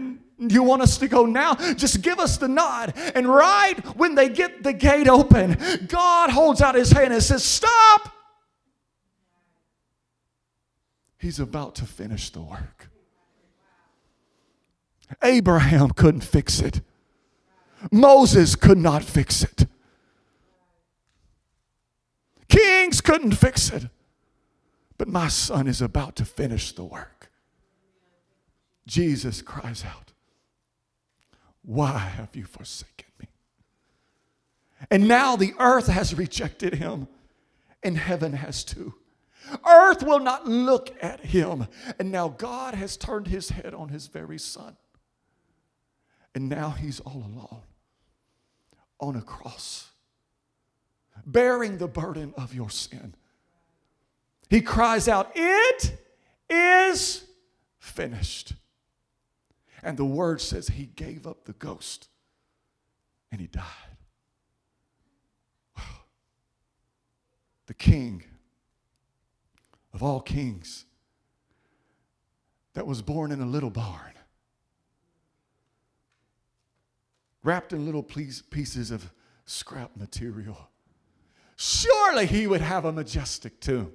you 0.48 0.62
want 0.62 0.82
us 0.82 0.98
to 0.98 1.08
go 1.08 1.26
now? 1.26 1.54
Just 1.74 2.02
give 2.02 2.18
us 2.18 2.38
the 2.38 2.48
nod. 2.48 2.94
And 3.14 3.28
right 3.28 3.78
when 3.96 4.14
they 4.14 4.28
get 4.28 4.62
the 4.62 4.72
gate 4.72 5.08
open, 5.08 5.58
God 5.86 6.30
holds 6.30 6.60
out 6.60 6.74
his 6.74 6.90
hand 6.90 7.12
and 7.12 7.22
says, 7.22 7.44
Stop! 7.44 8.12
He's 11.18 11.38
about 11.38 11.74
to 11.76 11.84
finish 11.84 12.30
the 12.30 12.40
work. 12.40 12.88
Abraham 15.22 15.90
couldn't 15.90 16.22
fix 16.22 16.60
it, 16.60 16.80
Moses 17.92 18.54
could 18.54 18.78
not 18.78 19.02
fix 19.02 19.42
it, 19.42 19.66
kings 22.48 23.00
couldn't 23.00 23.32
fix 23.32 23.70
it. 23.70 23.84
But 25.00 25.08
my 25.08 25.28
son 25.28 25.66
is 25.66 25.80
about 25.80 26.14
to 26.16 26.26
finish 26.26 26.72
the 26.72 26.84
work. 26.84 27.30
Jesus 28.86 29.40
cries 29.40 29.82
out. 29.82 30.09
Why 31.62 31.98
have 31.98 32.34
you 32.34 32.44
forsaken 32.44 33.06
me? 33.18 33.28
And 34.90 35.06
now 35.06 35.36
the 35.36 35.54
earth 35.58 35.86
has 35.88 36.14
rejected 36.14 36.74
him, 36.74 37.06
and 37.82 37.96
heaven 37.96 38.32
has 38.32 38.64
too. 38.64 38.94
Earth 39.66 40.02
will 40.02 40.20
not 40.20 40.46
look 40.46 40.96
at 41.02 41.20
him. 41.20 41.66
And 41.98 42.10
now 42.10 42.28
God 42.28 42.74
has 42.74 42.96
turned 42.96 43.26
his 43.26 43.50
head 43.50 43.74
on 43.74 43.88
his 43.88 44.06
very 44.06 44.38
son. 44.38 44.76
And 46.34 46.48
now 46.48 46.70
he's 46.70 47.00
all 47.00 47.16
alone 47.16 47.62
on 49.00 49.16
a 49.16 49.22
cross, 49.22 49.90
bearing 51.26 51.78
the 51.78 51.88
burden 51.88 52.34
of 52.36 52.54
your 52.54 52.70
sin. 52.70 53.14
He 54.48 54.60
cries 54.60 55.08
out, 55.08 55.32
It 55.34 55.98
is 56.48 57.24
finished. 57.78 58.52
And 59.82 59.96
the 59.96 60.04
word 60.04 60.40
says 60.40 60.68
he 60.68 60.86
gave 60.86 61.26
up 61.26 61.44
the 61.44 61.52
ghost 61.54 62.08
and 63.32 63.40
he 63.40 63.46
died. 63.46 63.64
The 67.66 67.74
king 67.74 68.24
of 69.94 70.02
all 70.02 70.20
kings 70.20 70.86
that 72.74 72.86
was 72.86 73.00
born 73.00 73.30
in 73.30 73.40
a 73.40 73.46
little 73.46 73.70
barn, 73.70 74.12
wrapped 77.44 77.72
in 77.72 77.86
little 77.86 78.02
pieces 78.02 78.90
of 78.90 79.12
scrap 79.44 79.96
material. 79.96 80.68
Surely 81.54 82.26
he 82.26 82.46
would 82.46 82.60
have 82.60 82.84
a 82.84 82.92
majestic 82.92 83.60
tomb. 83.60 83.92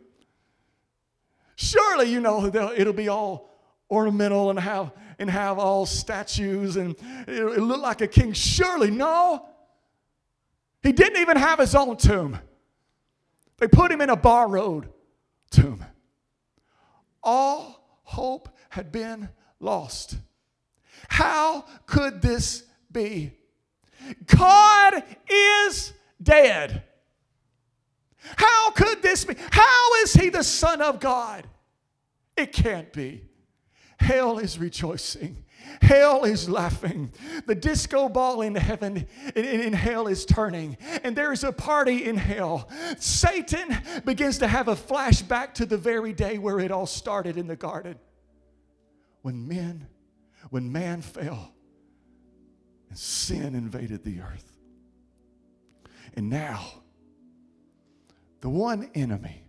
Surely, 1.57 2.09
you 2.09 2.21
know, 2.21 2.45
it'll 2.45 2.93
be 2.93 3.09
all 3.09 3.49
ornamental 3.91 4.49
and 4.49 4.59
have 4.59 4.91
and 5.19 5.29
have 5.29 5.59
all 5.59 5.85
statues 5.85 6.77
and 6.77 6.95
it, 7.27 7.41
it 7.41 7.61
looked 7.61 7.83
like 7.83 8.01
a 8.01 8.07
king. 8.07 8.33
Surely, 8.33 8.91
no. 8.91 9.47
He 10.83 10.91
didn't 10.91 11.21
even 11.21 11.37
have 11.37 11.59
his 11.59 11.75
own 11.75 11.97
tomb. 11.97 12.39
They 13.57 13.67
put 13.67 13.91
him 13.91 14.01
in 14.01 14.09
a 14.09 14.15
borrowed 14.15 14.89
tomb. 15.49 15.83
All 17.23 17.99
hope 18.03 18.49
had 18.69 18.91
been 18.91 19.29
lost. 19.59 20.17
How 21.07 21.65
could 21.85 22.21
this 22.21 22.63
be? 22.91 23.31
God 24.27 25.03
is 25.27 25.93
dead. 26.21 26.83
How 28.35 28.71
could 28.71 29.01
this 29.01 29.25
be? 29.25 29.35
How 29.51 29.95
is 30.03 30.13
he 30.13 30.29
the 30.29 30.43
Son 30.43 30.81
of 30.81 30.99
God? 30.99 31.47
It 32.35 32.51
can't 32.51 32.91
be. 32.91 33.23
Hell 33.99 34.39
is 34.39 34.59
rejoicing. 34.59 35.45
Hell 35.81 36.25
is 36.25 36.49
laughing. 36.49 37.11
The 37.45 37.55
disco 37.55 38.09
ball 38.09 38.41
in 38.41 38.55
heaven, 38.55 39.07
in, 39.35 39.45
in, 39.45 39.73
hell, 39.73 40.07
is 40.07 40.25
turning. 40.25 40.77
And 41.03 41.15
there 41.15 41.31
is 41.31 41.43
a 41.43 41.51
party 41.51 42.05
in 42.05 42.17
hell. 42.17 42.69
Satan 42.97 43.77
begins 44.05 44.37
to 44.39 44.47
have 44.47 44.67
a 44.67 44.75
flashback 44.75 45.53
to 45.55 45.65
the 45.65 45.77
very 45.77 46.13
day 46.13 46.37
where 46.37 46.59
it 46.59 46.71
all 46.71 46.85
started 46.85 47.37
in 47.37 47.47
the 47.47 47.55
garden. 47.55 47.97
When 49.21 49.47
men, 49.47 49.87
when 50.49 50.71
man 50.71 51.01
fell 51.01 51.53
and 52.89 52.97
sin 52.97 53.55
invaded 53.55 54.03
the 54.03 54.21
earth. 54.21 54.51
And 56.15 56.29
now, 56.29 56.65
the 58.41 58.49
one 58.49 58.89
enemy 58.93 59.43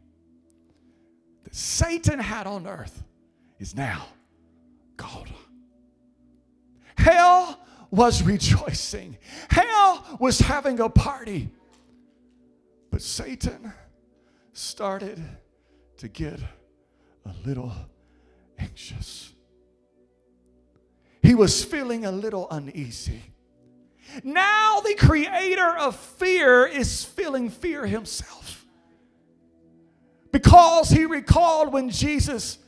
that 1.45 1.55
Satan 1.55 2.19
had 2.19 2.47
on 2.47 2.67
earth 2.67 3.05
is 3.59 3.75
now 3.75 4.07
God. 4.97 5.31
Hell 6.97 7.61
was 7.91 8.23
rejoicing, 8.23 9.17
hell 9.49 10.19
was 10.21 10.41
having 10.41 10.81
a 10.81 10.89
party. 10.89 11.51
But 12.91 13.03
Satan 13.03 13.73
started 14.53 15.23
to 15.99 16.09
get 16.09 16.41
a 17.25 17.33
little 17.45 17.73
anxious. 18.59 19.33
He 21.23 21.35
was 21.35 21.65
feeling 21.65 22.05
a 22.05 22.13
little 22.13 22.49
uneasy. 22.51 23.23
Now, 24.23 24.81
the 24.81 24.95
creator 24.95 25.77
of 25.77 25.97
fear 25.97 26.65
is 26.67 27.05
feeling 27.05 27.51
fear 27.51 27.87
himself 27.87 28.65
because 30.33 30.91
he 30.91 31.05
recalled 31.05 31.73
when 31.73 31.91
Jesus 31.91 32.59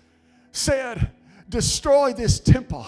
said, 0.52 1.10
destroy 1.48 2.12
this 2.12 2.40
temple 2.40 2.86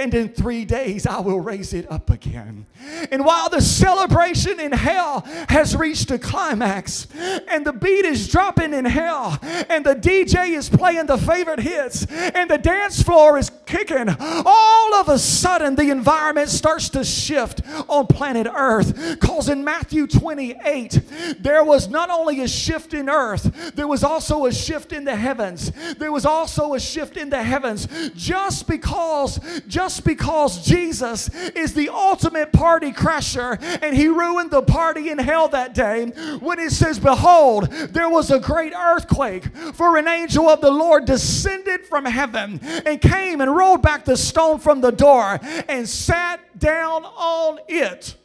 and 0.00 0.14
in 0.14 0.30
three 0.30 0.64
days 0.64 1.06
I 1.06 1.20
will 1.20 1.40
raise 1.40 1.74
it 1.74 1.90
up 1.92 2.10
again. 2.10 2.66
And 3.12 3.24
while 3.24 3.50
the 3.50 3.60
celebration 3.60 4.58
in 4.58 4.72
hell 4.72 5.20
has 5.48 5.76
reached 5.76 6.10
a 6.10 6.18
climax, 6.18 7.06
and 7.14 7.66
the 7.66 7.72
beat 7.72 8.06
is 8.06 8.26
dropping 8.28 8.72
in 8.72 8.86
hell, 8.86 9.38
and 9.42 9.84
the 9.84 9.94
DJ 9.94 10.56
is 10.56 10.70
playing 10.70 11.06
the 11.06 11.18
favorite 11.18 11.60
hits, 11.60 12.06
and 12.06 12.50
the 12.50 12.58
dance 12.58 13.02
floor 13.02 13.38
is 13.38 13.50
kicking, 13.70 14.14
all 14.18 14.94
of 14.94 15.08
a 15.08 15.18
sudden 15.18 15.76
the 15.76 15.90
environment 15.90 16.48
starts 16.48 16.88
to 16.90 17.04
shift 17.04 17.62
on 17.88 18.06
planet 18.06 18.46
Earth. 18.52 18.94
Because 19.20 19.48
in 19.48 19.64
Matthew 19.64 20.06
28, 20.06 21.00
there 21.38 21.64
was 21.64 21.88
not 21.88 22.10
only 22.10 22.40
a 22.40 22.48
shift 22.48 22.94
in 22.94 23.08
earth, 23.08 23.72
there 23.74 23.86
was 23.86 24.02
also 24.02 24.46
a 24.46 24.52
shift 24.52 24.92
in 24.92 25.04
the 25.04 25.16
heavens. 25.16 25.72
There 25.98 26.12
was 26.12 26.26
also 26.26 26.74
a 26.74 26.80
shift 26.80 27.16
in 27.16 27.30
the 27.30 27.42
heavens 27.42 27.86
just 28.14 28.66
because, 28.66 29.38
just 29.66 30.04
because 30.04 30.64
Jesus 30.64 31.28
is 31.54 31.74
the 31.74 31.88
ultimate 31.88 32.52
party 32.52 32.92
crasher 32.92 33.60
and 33.82 33.96
he 33.96 34.08
ruined 34.08 34.50
the 34.50 34.62
party 34.62 35.10
in 35.10 35.18
hell 35.18 35.48
that 35.48 35.74
day 35.74 36.06
when 36.40 36.58
it 36.58 36.72
says, 36.72 36.98
Behold, 36.98 37.70
there 37.70 38.08
was 38.08 38.30
a 38.30 38.40
great 38.40 38.72
earthquake, 38.74 39.44
for 39.74 39.96
an 39.96 40.08
angel 40.08 40.48
of 40.48 40.60
the 40.60 40.70
Lord 40.70 41.04
descended 41.04 41.86
from 41.86 42.04
heaven 42.04 42.60
and 42.62 43.00
came 43.00 43.40
and 43.40 43.56
rolled 43.60 43.82
back 43.82 44.06
the 44.06 44.16
stone 44.16 44.58
from 44.58 44.80
the 44.80 44.90
door 44.90 45.38
and 45.68 45.86
sat 45.86 46.58
down 46.58 47.04
on 47.04 47.58
it. 47.68 48.16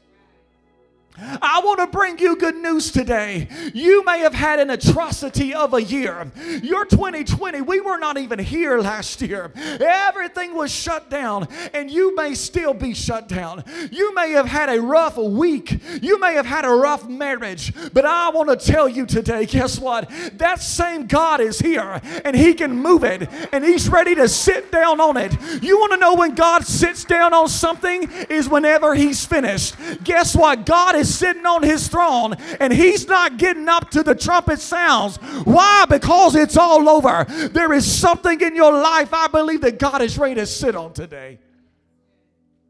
I 1.17 1.61
want 1.63 1.79
to 1.79 1.87
bring 1.87 2.19
you 2.19 2.35
good 2.35 2.55
news 2.55 2.91
today. 2.91 3.47
You 3.73 4.03
may 4.03 4.19
have 4.19 4.33
had 4.33 4.59
an 4.59 4.69
atrocity 4.69 5.53
of 5.53 5.73
a 5.73 5.81
year. 5.81 6.31
Your 6.61 6.85
2020, 6.85 7.61
we 7.61 7.79
were 7.79 7.97
not 7.97 8.17
even 8.17 8.39
here 8.39 8.79
last 8.79 9.21
year. 9.21 9.51
Everything 9.55 10.55
was 10.55 10.71
shut 10.71 11.09
down, 11.09 11.47
and 11.73 11.89
you 11.89 12.15
may 12.15 12.33
still 12.33 12.73
be 12.73 12.93
shut 12.93 13.27
down. 13.27 13.63
You 13.91 14.13
may 14.13 14.31
have 14.31 14.47
had 14.47 14.69
a 14.69 14.81
rough 14.81 15.17
week. 15.17 15.79
You 16.01 16.19
may 16.19 16.33
have 16.33 16.45
had 16.45 16.65
a 16.65 16.69
rough 16.69 17.07
marriage. 17.07 17.73
But 17.93 18.05
I 18.05 18.29
want 18.29 18.49
to 18.49 18.71
tell 18.71 18.89
you 18.89 19.05
today 19.05 19.45
guess 19.45 19.79
what? 19.79 20.09
That 20.33 20.61
same 20.61 21.07
God 21.07 21.39
is 21.39 21.59
here, 21.59 22.01
and 22.25 22.35
He 22.35 22.53
can 22.53 22.75
move 22.77 23.03
it, 23.03 23.29
and 23.53 23.63
He's 23.63 23.87
ready 23.87 24.15
to 24.15 24.27
sit 24.27 24.71
down 24.71 24.99
on 24.99 25.17
it. 25.17 25.33
You 25.63 25.79
want 25.79 25.93
to 25.93 25.97
know 25.97 26.15
when 26.15 26.35
God 26.35 26.65
sits 26.65 27.05
down 27.05 27.33
on 27.33 27.47
something? 27.47 28.09
Is 28.29 28.49
whenever 28.49 28.95
He's 28.95 29.25
finished. 29.25 29.75
Guess 30.03 30.35
what? 30.35 30.65
God 30.65 30.95
is 30.95 31.04
is 31.05 31.15
sitting 31.15 31.45
on 31.45 31.63
his 31.63 31.87
throne 31.87 32.35
and 32.59 32.73
he's 32.73 33.07
not 33.07 33.37
getting 33.37 33.69
up 33.69 33.91
to 33.91 34.03
the 34.03 34.15
trumpet 34.15 34.59
sounds. 34.59 35.17
Why? 35.45 35.85
Because 35.87 36.35
it's 36.35 36.57
all 36.57 36.89
over. 36.89 37.25
There 37.51 37.73
is 37.73 37.85
something 37.85 38.41
in 38.41 38.55
your 38.55 38.73
life 38.73 39.13
I 39.13 39.27
believe 39.27 39.61
that 39.61 39.79
God 39.79 40.01
is 40.01 40.17
ready 40.17 40.35
to 40.35 40.45
sit 40.45 40.75
on 40.75 40.93
today. 40.93 41.39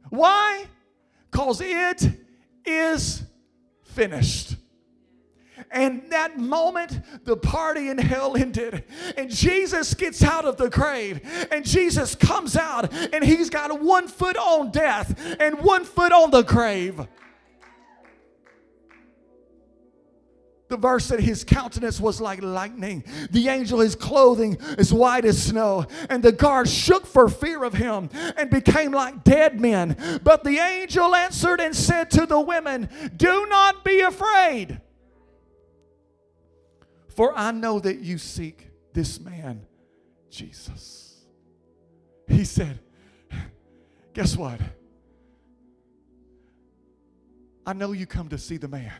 Why? 0.10 0.65
Because 1.32 1.62
it 1.62 2.08
is 2.65 3.24
finished. 3.84 4.56
And 5.71 6.04
that 6.12 6.38
moment, 6.38 7.02
the 7.26 7.36
party 7.36 7.89
in 7.89 7.98
hell 7.98 8.38
ended. 8.38 8.84
And 9.17 9.30
Jesus 9.30 9.93
gets 9.93 10.24
out 10.24 10.45
of 10.45 10.58
the 10.58 10.69
grave. 10.69 11.21
And 11.52 11.65
Jesus 11.65 12.15
comes 12.15 12.56
out, 12.56 12.93
and 13.13 13.24
he's 13.24 13.50
got 13.50 13.82
one 13.82 14.08
foot 14.08 14.38
on 14.38 14.71
death 14.71 15.36
and 15.39 15.60
one 15.60 15.84
foot 15.84 16.12
on 16.12 16.32
the 16.32 16.43
grave. 16.43 17.08
The 20.75 20.81
verse 20.81 21.05
said 21.05 21.21
his 21.21 21.45
countenance 21.45 22.01
was 22.01 22.19
like 22.19 22.43
lightning. 22.43 23.05
The 23.31 23.47
angel, 23.47 23.79
his 23.79 23.95
clothing 23.95 24.57
is 24.77 24.91
white 24.91 25.23
as 25.23 25.41
snow. 25.41 25.85
And 26.09 26.21
the 26.21 26.33
guards 26.33 26.73
shook 26.73 27.05
for 27.05 27.29
fear 27.29 27.63
of 27.63 27.75
him 27.75 28.09
and 28.35 28.49
became 28.49 28.91
like 28.91 29.23
dead 29.23 29.61
men. 29.61 30.19
But 30.21 30.43
the 30.43 30.57
angel 30.57 31.15
answered 31.15 31.61
and 31.61 31.73
said 31.73 32.11
to 32.11 32.25
the 32.25 32.41
women, 32.41 32.89
Do 33.15 33.45
not 33.47 33.85
be 33.85 34.01
afraid. 34.01 34.81
For 37.07 37.31
I 37.38 37.51
know 37.51 37.79
that 37.79 37.99
you 37.99 38.17
seek 38.17 38.67
this 38.91 39.17
man, 39.21 39.65
Jesus. 40.29 41.23
He 42.27 42.43
said, 42.43 42.81
Guess 44.13 44.35
what? 44.35 44.59
I 47.65 47.71
know 47.71 47.93
you 47.93 48.05
come 48.05 48.27
to 48.27 48.38
see 48.38 48.57
the 48.57 48.67
man. 48.67 48.91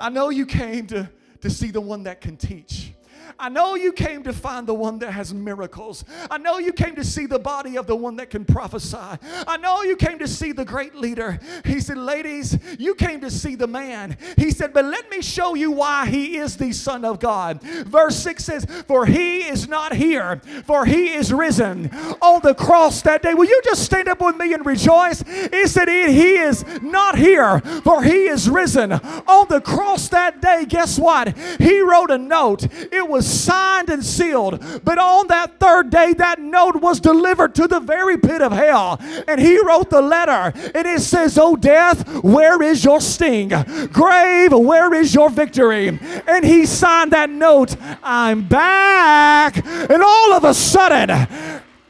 I 0.00 0.08
know 0.10 0.30
you 0.30 0.46
came 0.46 0.86
to, 0.88 1.10
to 1.40 1.50
see 1.50 1.70
the 1.70 1.80
one 1.80 2.04
that 2.04 2.20
can 2.20 2.36
teach. 2.36 2.92
I 3.40 3.48
know 3.48 3.76
you 3.76 3.92
came 3.92 4.24
to 4.24 4.32
find 4.32 4.66
the 4.66 4.74
one 4.74 4.98
that 4.98 5.12
has 5.12 5.32
miracles. 5.32 6.04
I 6.28 6.38
know 6.38 6.58
you 6.58 6.72
came 6.72 6.96
to 6.96 7.04
see 7.04 7.26
the 7.26 7.38
body 7.38 7.76
of 7.76 7.86
the 7.86 7.94
one 7.94 8.16
that 8.16 8.30
can 8.30 8.44
prophesy. 8.44 8.96
I 8.98 9.56
know 9.58 9.82
you 9.82 9.94
came 9.94 10.18
to 10.18 10.26
see 10.26 10.50
the 10.50 10.64
great 10.64 10.96
leader. 10.96 11.38
He 11.64 11.80
said, 11.80 11.98
Ladies, 11.98 12.58
you 12.78 12.96
came 12.96 13.20
to 13.20 13.30
see 13.30 13.54
the 13.54 13.68
man. 13.68 14.16
He 14.36 14.50
said, 14.50 14.72
But 14.72 14.86
let 14.86 15.08
me 15.10 15.22
show 15.22 15.54
you 15.54 15.70
why 15.70 16.06
he 16.06 16.36
is 16.36 16.56
the 16.56 16.72
Son 16.72 17.04
of 17.04 17.20
God. 17.20 17.62
Verse 17.62 18.16
6 18.16 18.44
says, 18.44 18.64
For 18.86 19.06
he 19.06 19.46
is 19.46 19.68
not 19.68 19.94
here, 19.94 20.40
for 20.64 20.84
he 20.84 21.14
is 21.14 21.32
risen 21.32 21.90
on 22.20 22.40
the 22.42 22.54
cross 22.54 23.02
that 23.02 23.22
day. 23.22 23.34
Will 23.34 23.48
you 23.48 23.60
just 23.64 23.84
stand 23.84 24.08
up 24.08 24.20
with 24.20 24.36
me 24.36 24.52
and 24.52 24.66
rejoice? 24.66 25.22
He 25.22 25.66
said, 25.68 25.88
He 25.88 26.38
is 26.38 26.64
not 26.82 27.16
here, 27.16 27.60
for 27.60 28.02
he 28.02 28.26
is 28.26 28.50
risen 28.50 28.92
on 28.92 29.46
the 29.48 29.60
cross 29.60 30.08
that 30.08 30.40
day. 30.42 30.64
Guess 30.68 30.98
what? 30.98 31.36
He 31.58 31.80
wrote 31.80 32.10
a 32.10 32.18
note. 32.18 32.66
It 32.92 33.08
was 33.08 33.27
signed 33.28 33.88
and 33.90 34.04
sealed. 34.04 34.82
But 34.84 34.98
on 34.98 35.28
that 35.28 35.58
third 35.60 35.90
day, 35.90 36.14
that 36.14 36.40
note 36.40 36.76
was 36.76 37.00
delivered 37.00 37.54
to 37.56 37.68
the 37.68 37.80
very 37.80 38.16
pit 38.16 38.42
of 38.42 38.52
hell. 38.52 38.98
And 39.26 39.40
he 39.40 39.58
wrote 39.64 39.90
the 39.90 40.02
letter. 40.02 40.52
And 40.74 40.86
it 40.86 41.00
says, 41.00 41.38
Oh, 41.38 41.56
death, 41.56 42.22
where 42.22 42.62
is 42.62 42.84
your 42.84 43.00
sting? 43.00 43.48
Grave, 43.92 44.52
where 44.52 44.94
is 44.94 45.14
your 45.14 45.30
victory? 45.30 45.88
And 46.26 46.44
he 46.44 46.66
signed 46.66 47.12
that 47.12 47.30
note, 47.30 47.76
I'm 48.02 48.46
back. 48.46 49.64
And 49.66 50.02
all 50.02 50.32
of 50.32 50.44
a 50.44 50.54
sudden, 50.54 51.10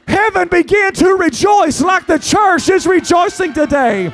heaven 0.07 0.47
began 0.47 0.93
to 0.93 1.15
rejoice 1.15 1.81
like 1.81 2.07
the 2.07 2.19
church 2.19 2.69
is 2.69 2.85
rejoicing 2.85 3.53
today. 3.53 4.11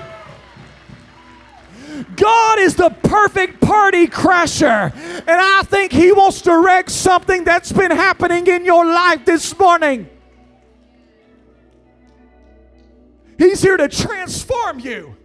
God 2.16 2.60
is 2.60 2.76
the 2.76 2.90
perfect 2.90 3.62
party 3.62 4.08
crasher. 4.08 4.94
And 4.94 5.30
I 5.30 5.64
think 5.64 5.92
He 5.92 6.12
wants 6.12 6.42
to 6.42 6.58
wreck 6.58 6.90
something 6.90 7.44
that's 7.44 7.72
been 7.72 7.92
happening 7.92 8.48
in 8.48 8.66
your 8.66 8.86
life 8.86 9.26
this 9.26 9.58
morning. 9.58 10.10
He's 13.38 13.62
here 13.62 13.78
to 13.78 13.88
transform 13.88 14.80
you. 14.80 15.16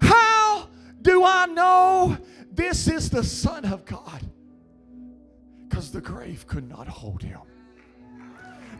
How 0.00 0.68
do 1.00 1.24
I 1.24 1.46
know 1.46 2.18
this 2.52 2.88
is 2.88 3.10
the 3.10 3.24
Son 3.24 3.64
of 3.64 3.84
God? 3.84 4.22
Because 5.68 5.90
the 5.90 6.00
grave 6.00 6.46
could 6.46 6.68
not 6.68 6.86
hold 6.86 7.22
him. 7.22 7.40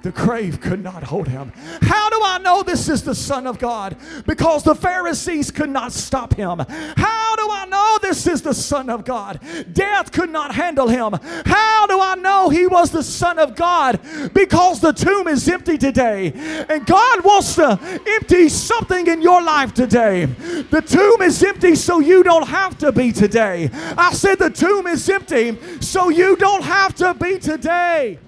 The 0.02 0.10
grave 0.10 0.60
could 0.60 0.82
not 0.82 1.04
hold 1.04 1.28
him. 1.28 1.52
How 1.82 2.10
do 2.10 2.20
I 2.22 2.38
know 2.38 2.62
this 2.62 2.88
is 2.88 3.02
the 3.02 3.14
Son 3.14 3.46
of 3.46 3.58
God? 3.58 3.96
Because 4.26 4.64
the 4.64 4.74
Pharisees 4.74 5.50
could 5.50 5.70
not 5.70 5.92
stop 5.92 6.34
him. 6.34 6.58
How 6.96 7.36
do 7.36 7.48
I 7.50 7.66
know 7.66 7.98
this 8.02 8.26
is 8.26 8.42
the 8.42 8.54
Son 8.54 8.90
of 8.90 9.04
God? 9.04 9.40
Death 9.72 10.10
could 10.10 10.30
not 10.30 10.54
handle 10.54 10.88
him. 10.88 11.12
How 11.46 11.86
do 11.86 12.00
I 12.00 12.16
know 12.16 12.48
he 12.48 12.66
was 12.66 12.90
the 12.90 13.02
Son 13.02 13.38
of 13.38 13.54
God? 13.54 14.00
Because 14.34 14.80
the 14.80 14.92
tomb 14.92 15.28
is 15.28 15.48
empty 15.48 15.78
today. 15.78 16.32
And 16.68 16.84
God 16.84 17.24
wants 17.24 17.54
to 17.56 17.78
empty 18.06 18.48
something 18.48 19.06
in 19.06 19.22
your 19.22 19.42
life 19.42 19.72
today. 19.72 20.24
The 20.24 20.82
tomb 20.82 21.22
is 21.22 21.42
empty 21.42 21.74
so 21.76 22.00
you 22.00 22.22
don't 22.22 22.48
have 22.48 22.76
to 22.78 22.90
be 22.90 23.12
today. 23.12 23.70
I 23.96 24.12
said 24.12 24.38
the 24.38 24.50
tomb 24.50 24.86
is 24.86 25.08
empty 25.08 25.58
so 25.80 26.08
you 26.08 26.36
don't 26.36 26.64
have 26.64 26.94
to 26.96 27.14
be 27.14 27.38
today. 27.38 28.18